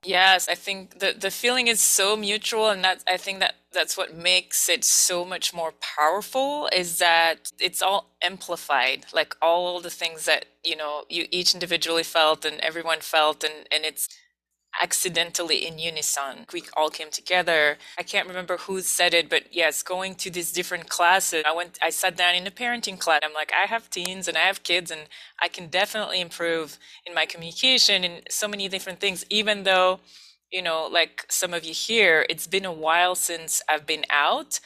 Yes, 0.06 0.48
I 0.48 0.56
think 0.56 1.00
the 1.00 1.14
the 1.18 1.32
feeling 1.32 1.68
is 1.68 1.82
so 1.82 2.16
mutual, 2.16 2.70
and 2.70 2.84
that 2.84 3.04
I 3.08 3.18
think 3.18 3.40
that 3.40 3.56
that's 3.72 3.98
what 3.98 4.14
makes 4.16 4.70
it 4.70 4.84
so 4.84 5.26
much 5.26 5.54
more 5.54 5.74
powerful. 5.98 6.70
Is 6.72 7.00
that 7.00 7.52
it's 7.60 7.82
all 7.82 8.12
amplified, 8.22 9.06
like 9.14 9.36
all 9.42 9.80
the 9.82 9.90
things 9.90 10.26
that 10.26 10.46
you 10.64 10.76
know 10.76 11.06
you 11.10 11.28
each 11.32 11.54
individually 11.56 12.04
felt 12.04 12.46
and 12.46 12.60
everyone 12.62 13.00
felt, 13.02 13.44
and 13.44 13.54
and 13.72 13.84
it's 13.86 14.08
accidentally 14.82 15.66
in 15.66 15.80
unison. 15.80 16.46
We 16.54 16.64
all 16.76 16.90
came 16.90 17.10
together. 17.10 17.78
I 17.98 18.04
can't 18.04 18.28
remember 18.28 18.58
who 18.58 18.82
said 18.82 19.14
it, 19.14 19.30
but 19.30 19.44
yes, 19.52 19.84
going 19.84 20.16
to 20.16 20.30
these 20.30 20.52
different 20.52 20.90
classes. 20.90 21.44
I 21.46 21.54
went, 21.54 21.78
I 21.82 21.90
sat 21.90 22.18
down 22.18 22.36
in 22.36 22.48
a 22.48 22.52
parenting 22.52 23.00
class. 23.00 23.22
I'm 23.24 23.34
like, 23.34 23.52
I 23.54 23.68
have 23.68 23.90
teens 23.90 24.28
and 24.28 24.38
I 24.38 24.42
have 24.42 24.64
kids, 24.64 24.92
and 24.92 25.02
I 25.42 25.48
can 25.48 25.68
definitely 25.68 26.22
improve 26.22 26.78
in 27.06 27.14
my 27.14 27.26
communication 27.26 28.04
in 28.04 28.22
so 28.30 28.48
many 28.48 28.68
different 28.68 29.00
things, 29.00 29.26
even 29.30 29.64
though, 29.64 30.00
you 30.52 30.62
know, 30.62 30.88
like 30.92 31.26
some 31.30 31.54
of 31.54 31.64
you 31.64 31.74
here, 31.74 32.26
it's 32.30 32.48
been 32.48 32.66
a 32.66 32.72
while 32.72 33.16
since 33.16 33.62
I've 33.68 33.86
been 33.86 34.06
out 34.10 34.60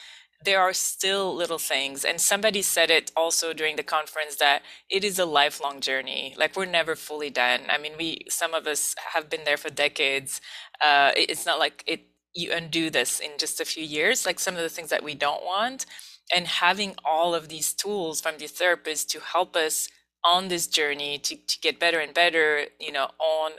there 0.45 0.61
are 0.61 0.73
still 0.73 1.35
little 1.35 1.57
things 1.59 2.05
and 2.05 2.21
somebody 2.21 2.61
said 2.61 2.89
it 2.89 3.11
also 3.15 3.53
during 3.53 3.75
the 3.75 3.83
conference 3.83 4.37
that 4.37 4.61
it 4.89 5.03
is 5.03 5.19
a 5.19 5.25
lifelong 5.25 5.81
journey 5.81 6.33
like 6.37 6.55
we're 6.55 6.65
never 6.65 6.95
fully 6.95 7.29
done. 7.29 7.61
I 7.69 7.77
mean 7.77 7.93
we 7.97 8.21
some 8.29 8.53
of 8.53 8.65
us 8.67 8.95
have 9.13 9.29
been 9.29 9.43
there 9.45 9.57
for 9.57 9.69
decades. 9.69 10.39
Uh, 10.81 11.11
it's 11.15 11.45
not 11.45 11.59
like 11.59 11.83
it 11.85 12.05
you 12.33 12.51
undo 12.53 12.89
this 12.89 13.19
in 13.19 13.31
just 13.37 13.59
a 13.59 13.65
few 13.65 13.83
years 13.83 14.25
like 14.25 14.39
some 14.39 14.55
of 14.55 14.61
the 14.61 14.69
things 14.69 14.89
that 14.89 15.03
we 15.03 15.13
don't 15.15 15.43
want. 15.43 15.85
And 16.33 16.47
having 16.47 16.95
all 17.03 17.33
of 17.33 17.49
these 17.49 17.73
tools 17.73 18.21
from 18.21 18.37
the 18.37 18.47
therapist 18.47 19.09
to 19.11 19.19
help 19.19 19.55
us 19.55 19.89
on 20.23 20.47
this 20.47 20.67
journey 20.67 21.17
to, 21.17 21.35
to 21.35 21.59
get 21.59 21.79
better 21.79 21.99
and 21.99 22.13
better 22.13 22.65
you 22.79 22.91
know 22.91 23.09
on 23.19 23.51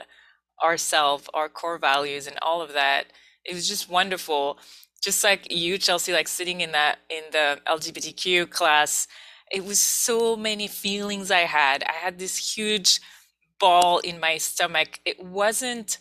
ourself 0.63 1.27
our 1.33 1.49
core 1.49 1.77
values 1.77 2.27
and 2.27 2.37
all 2.41 2.61
of 2.61 2.73
that 2.73 3.05
it 3.43 3.53
was 3.53 3.67
just 3.67 3.89
wonderful 3.89 4.59
just 5.01 5.23
like 5.23 5.51
you, 5.51 5.77
Chelsea, 5.77 6.13
like 6.13 6.27
sitting 6.27 6.61
in 6.61 6.71
that 6.73 6.99
in 7.09 7.23
the 7.31 7.59
LGBTQ 7.67 8.49
class, 8.49 9.07
it 9.51 9.65
was 9.65 9.79
so 9.79 10.35
many 10.35 10.67
feelings 10.67 11.31
I 11.31 11.41
had. 11.41 11.83
I 11.83 11.93
had 11.93 12.19
this 12.19 12.55
huge 12.55 13.01
ball 13.59 13.99
in 13.99 14.19
my 14.19 14.37
stomach. 14.37 14.99
It 15.05 15.23
wasn't. 15.23 15.97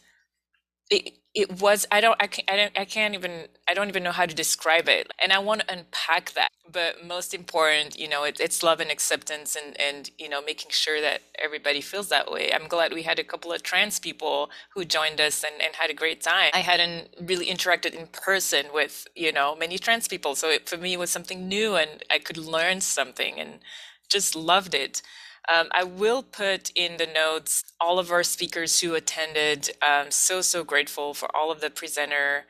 It, 0.90 1.14
it 1.35 1.61
was 1.61 1.87
i 1.93 2.01
don't 2.01 2.16
i 2.20 2.26
can't 2.26 2.51
I, 2.51 2.57
don't, 2.57 2.78
I 2.78 2.85
can't 2.85 3.14
even 3.14 3.47
i 3.68 3.74
don't 3.74 3.89
even 3.89 4.03
know 4.03 4.12
how 4.12 4.26
to 4.26 4.35
describe 4.35 4.89
it. 4.89 5.11
And 5.22 5.33
i 5.33 5.39
want 5.39 5.62
to 5.62 5.72
unpack 5.72 6.33
that 6.33 6.51
but 6.72 7.05
most 7.05 7.35
important 7.35 7.99
you 7.99 8.09
know 8.09 8.24
it, 8.24 8.41
it's 8.41 8.62
love 8.62 8.81
and 8.81 8.91
acceptance 8.91 9.57
and 9.57 9.78
and 9.81 10.11
you 10.18 10.28
know 10.28 10.43
making 10.43 10.70
sure 10.70 11.01
that 11.01 11.22
everybody 11.39 11.81
feels 11.81 12.09
that 12.09 12.31
way. 12.31 12.53
I'm 12.53 12.68
glad 12.68 12.93
we 12.93 13.03
had 13.03 13.18
a 13.18 13.24
couple 13.24 13.53
of 13.53 13.62
trans 13.62 13.99
people 13.99 14.51
who 14.74 14.85
joined 14.85 15.20
us 15.20 15.45
and, 15.45 15.61
and 15.62 15.74
had 15.76 15.91
a 15.91 15.95
great 15.95 16.20
time. 16.20 16.51
I 16.55 16.61
hadn't 16.61 17.09
really 17.20 17.47
interacted 17.47 17.95
in 17.95 18.07
person 18.09 18.66
with 18.72 19.07
you 19.14 19.33
know 19.33 19.55
many 19.57 19.78
trans 19.78 20.09
people 20.09 20.35
so 20.35 20.49
it, 20.51 20.68
for 20.68 20.76
me 20.76 20.95
it 20.95 20.99
was 20.99 21.11
something 21.11 21.49
new 21.49 21.76
and 21.76 22.03
i 22.11 22.18
could 22.18 22.37
learn 22.37 22.81
something 22.81 23.39
and 23.39 23.61
just 24.09 24.35
loved 24.35 24.74
it 24.74 25.03
um, 25.49 25.68
I 25.72 25.84
will 25.84 26.22
put 26.22 26.70
in 26.74 26.97
the 26.99 27.07
notes 27.07 27.64
all 27.80 27.99
of 27.99 28.11
our 28.11 28.24
speakers 28.24 28.80
who 28.80 28.95
attended. 28.95 29.70
Um, 29.82 30.11
so, 30.11 30.41
so 30.43 30.64
grateful 30.64 31.14
for 31.14 31.34
all 31.36 31.51
of 31.51 31.61
the 31.61 31.70
presenter 31.70 32.45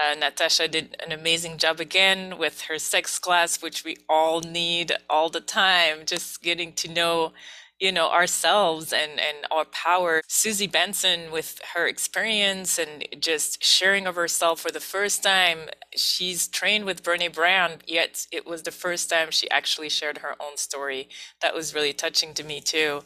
Uh, 0.00 0.14
Natasha 0.16 0.68
did 0.68 0.96
an 1.06 1.12
amazing 1.12 1.58
job 1.58 1.80
again 1.80 2.38
with 2.38 2.62
her 2.62 2.78
sex 2.78 3.18
class, 3.18 3.62
which 3.62 3.84
we 3.84 3.98
all 4.08 4.40
need 4.40 4.92
all 5.10 5.30
the 5.30 5.40
time, 5.40 6.06
just 6.06 6.42
getting 6.42 6.72
to 6.74 6.88
know 6.92 7.32
you 7.80 7.92
know 7.92 8.10
ourselves 8.10 8.92
and 8.92 9.12
and 9.20 9.38
our 9.50 9.64
power. 9.66 10.22
Suzy 10.28 10.66
Benson 10.66 11.30
with 11.30 11.60
her 11.74 11.86
experience 11.86 12.78
and 12.78 13.06
just 13.20 13.62
sharing 13.62 14.06
of 14.06 14.16
herself 14.16 14.60
for 14.60 14.70
the 14.70 14.80
first 14.80 15.22
time 15.22 15.68
she's 15.94 16.48
trained 16.48 16.84
with 16.84 17.02
brene 17.02 17.32
brown 17.34 17.72
yet 17.86 18.26
it 18.32 18.46
was 18.46 18.62
the 18.62 18.70
first 18.70 19.10
time 19.10 19.30
she 19.30 19.50
actually 19.50 19.88
shared 19.88 20.18
her 20.18 20.34
own 20.40 20.56
story. 20.56 21.08
That 21.42 21.54
was 21.54 21.74
really 21.74 21.92
touching 21.92 22.34
to 22.34 22.44
me 22.44 22.60
too. 22.60 23.02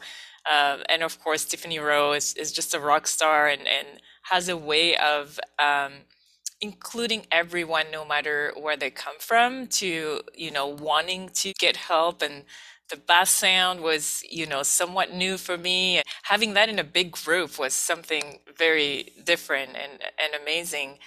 Um, 0.51 0.81
and 0.89 1.03
of 1.03 1.19
course 1.21 1.45
Tiffany 1.45 1.79
Roe 1.79 2.13
is, 2.13 2.33
is 2.33 2.51
just 2.51 2.73
a 2.73 2.79
rock 2.79 3.07
star 3.07 3.47
and 3.47 3.67
and 3.67 3.87
has 4.23 4.49
a 4.49 4.57
way 4.57 4.95
of 4.97 5.39
um, 5.59 5.93
including 6.61 7.25
everyone 7.31 7.85
no 7.91 8.05
matter 8.05 8.53
where 8.55 8.77
they 8.77 8.89
come 8.91 9.15
from 9.19 9.67
to 9.67 10.21
you 10.35 10.51
know 10.51 10.67
wanting 10.67 11.29
to 11.29 11.53
get 11.59 11.75
help 11.77 12.21
and 12.21 12.43
the 12.91 12.97
bass 12.97 13.31
sound 13.31 13.81
was 13.81 14.23
you 14.29 14.47
know 14.47 14.63
somewhat 14.63 15.13
new 15.13 15.37
for 15.37 15.57
me. 15.57 16.03
Having 16.25 16.55
that 16.55 16.69
in 16.69 16.79
a 16.79 16.85
big 16.85 17.11
group 17.13 17.59
was 17.59 17.73
something 17.73 18.39
very 18.57 19.13
different 19.25 19.71
and 19.77 19.93
and 20.23 20.35
amazing. 20.41 20.99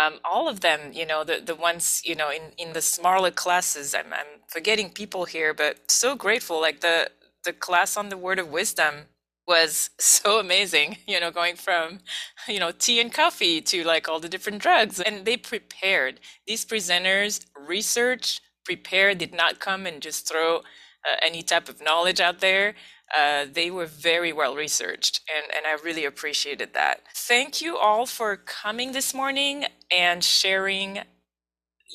Um, 0.00 0.20
all 0.24 0.48
of 0.48 0.60
them 0.60 0.92
you 0.92 1.06
know 1.06 1.24
the 1.24 1.42
the 1.44 1.56
ones 1.56 2.02
you 2.04 2.16
know 2.16 2.30
in 2.30 2.52
in 2.58 2.74
the 2.74 2.82
smaller 2.82 3.30
classes 3.30 3.94
i'm 3.94 4.12
i'm 4.12 4.40
forgetting 4.48 4.90
people 4.90 5.26
here 5.26 5.54
but 5.54 5.90
so 5.90 6.16
grateful 6.16 6.60
like 6.60 6.80
the 6.82 7.10
the 7.44 7.52
class 7.52 7.96
on 7.96 8.10
the 8.10 8.18
word 8.18 8.38
of 8.38 8.48
wisdom 8.50 9.06
was 9.48 9.90
so 10.00 10.40
amazing 10.40 10.98
you 11.08 11.20
know 11.20 11.30
going 11.32 11.56
from 11.56 12.00
you 12.48 12.60
know 12.60 12.72
tea 12.72 13.00
and 13.00 13.12
coffee 13.14 13.60
to 13.62 13.84
like 13.84 14.08
all 14.08 14.20
the 14.20 14.30
different 14.30 14.62
drugs. 14.62 15.00
And 15.00 15.24
they 15.26 15.36
prepared 15.38 16.20
these 16.46 16.64
presenters 16.66 17.46
research 17.56 18.40
prepared 18.64 19.18
did 19.18 19.34
not 19.34 19.60
come 19.60 19.86
and 19.86 20.02
just 20.02 20.28
throw 20.28 20.62
uh, 21.08 21.16
any 21.20 21.42
type 21.42 21.68
of 21.68 21.82
knowledge 21.82 22.20
out 22.20 22.40
there. 22.40 22.74
Uh, 23.16 23.44
they 23.50 23.70
were 23.70 23.86
very 23.86 24.32
well 24.32 24.54
researched, 24.54 25.20
and, 25.34 25.44
and 25.54 25.66
I 25.66 25.82
really 25.84 26.04
appreciated 26.06 26.72
that. 26.72 27.00
Thank 27.14 27.60
you 27.60 27.76
all 27.76 28.06
for 28.06 28.36
coming 28.36 28.92
this 28.92 29.12
morning 29.12 29.66
and 29.90 30.24
sharing 30.24 31.00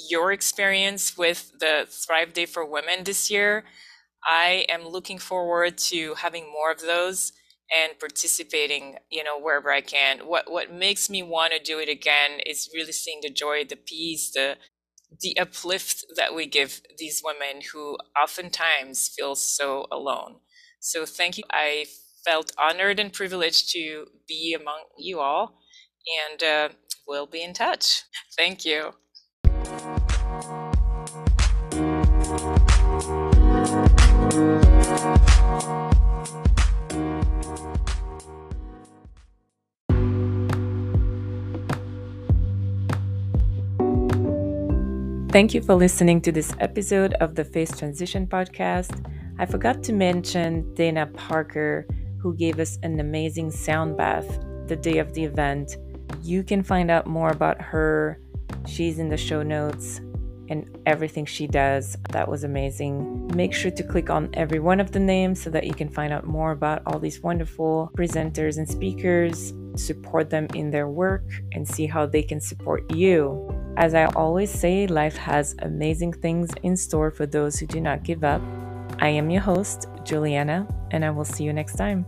your 0.10 0.32
experience 0.32 1.18
with 1.18 1.54
the 1.60 1.88
Thrive 1.90 2.34
Day 2.34 2.46
for 2.46 2.64
Women 2.64 3.04
this 3.04 3.32
year. 3.32 3.64
I 4.24 4.66
am 4.70 4.88
looking 4.88 5.18
forward 5.18 5.78
to 5.90 6.16
having 6.16 6.52
more 6.52 6.72
of 6.72 6.82
those 6.82 7.32
and 7.76 8.00
participating, 8.00 8.98
you 9.10 9.24
know, 9.24 9.40
wherever 9.40 9.72
I 9.72 9.82
can. 9.82 10.20
What 10.20 10.52
what 10.52 10.72
makes 10.72 11.10
me 11.10 11.24
want 11.24 11.54
to 11.54 11.60
do 11.60 11.80
it 11.80 11.90
again 11.90 12.40
is 12.46 12.70
really 12.74 12.92
seeing 12.92 13.20
the 13.22 13.30
joy, 13.30 13.66
the 13.66 13.76
peace, 13.76 14.32
the 14.32 14.58
the 15.22 15.38
uplift 15.40 16.06
that 16.16 16.36
we 16.36 16.46
give 16.46 16.82
these 16.98 17.22
women 17.24 17.62
who 17.74 17.98
oftentimes 18.22 19.10
feel 19.18 19.36
so 19.36 19.86
alone. 19.92 20.38
So 20.80 21.06
thank 21.06 21.38
you. 21.38 21.44
I 21.52 21.86
felt 22.26 22.52
honored 22.58 23.00
and 23.00 23.12
privileged 23.12 23.72
to 23.72 24.08
be 24.28 24.56
among 24.60 24.84
you 24.98 25.20
all, 25.20 25.60
and 26.30 26.44
uh, 26.44 26.70
we'll 27.08 27.28
be 27.28 27.44
in 27.44 27.54
touch. 27.54 28.04
Thank 28.38 28.66
you. 28.66 28.94
Thank 45.30 45.54
you 45.54 45.62
for 45.62 45.76
listening 45.76 46.22
to 46.22 46.32
this 46.32 46.56
episode 46.60 47.14
of 47.16 47.36
the 47.36 47.44
Faith 47.44 47.78
Transition 47.78 48.26
Podcast. 48.28 49.06
I 49.38 49.46
forgot 49.46 49.84
to 49.84 49.94
mention 49.94 50.74
Dana 50.74 51.06
Parker, 51.06 51.86
who 52.18 52.34
gave 52.34 52.60
us 52.60 52.80
an 52.82 53.02
amazing 53.02 53.52
sound 53.52 53.98
bath 53.98 54.40
the 54.68 54.78
day 54.78 55.00
of 55.00 55.14
the 55.14 55.26
event. 55.26 55.76
You 56.24 56.44
can 56.44 56.64
find 56.64 56.90
out 56.90 57.08
more 57.08 57.30
about 57.30 57.62
her. 57.62 58.22
She's 58.66 59.00
in 59.00 59.10
the 59.10 59.18
show 59.18 59.44
notes 59.44 60.00
and 60.48 60.80
everything 60.86 61.26
she 61.26 61.46
does. 61.46 61.98
That 62.12 62.30
was 62.30 62.46
amazing. 62.46 63.28
Make 63.36 63.54
sure 63.54 63.72
to 63.72 63.84
click 63.84 64.10
on 64.10 64.30
every 64.34 64.60
one 64.60 64.80
of 64.80 64.94
the 64.94 65.00
names 65.02 65.42
so 65.42 65.50
that 65.50 65.66
you 65.66 65.74
can 65.74 65.90
find 65.90 66.14
out 66.14 66.26
more 66.26 66.52
about 66.52 66.84
all 66.86 67.00
these 67.00 67.22
wonderful 67.22 67.92
presenters 67.98 68.58
and 68.58 68.68
speakers, 68.68 69.54
support 69.76 70.30
them 70.30 70.48
in 70.54 70.72
their 70.72 70.88
work, 70.88 71.26
and 71.52 71.68
see 71.68 71.86
how 71.86 72.06
they 72.06 72.24
can 72.24 72.40
support 72.40 72.90
you. 72.96 73.57
As 73.78 73.94
I 73.94 74.06
always 74.16 74.50
say, 74.50 74.88
life 74.88 75.16
has 75.18 75.56
amazing 75.60 76.14
things 76.14 76.50
in 76.64 76.76
store 76.76 77.12
for 77.12 77.28
those 77.28 77.60
who 77.60 77.68
do 77.68 77.80
not 77.80 78.04
give 78.04 78.24
up. 78.24 78.42
I 78.98 79.10
am 79.10 79.30
your 79.30 79.44
host, 79.44 79.86
Juliana, 80.04 80.68
and 80.90 81.06
I 81.06 81.12
will 81.12 81.24
see 81.24 81.44
you 81.44 81.54
next 81.54 81.76
time. 81.76 82.04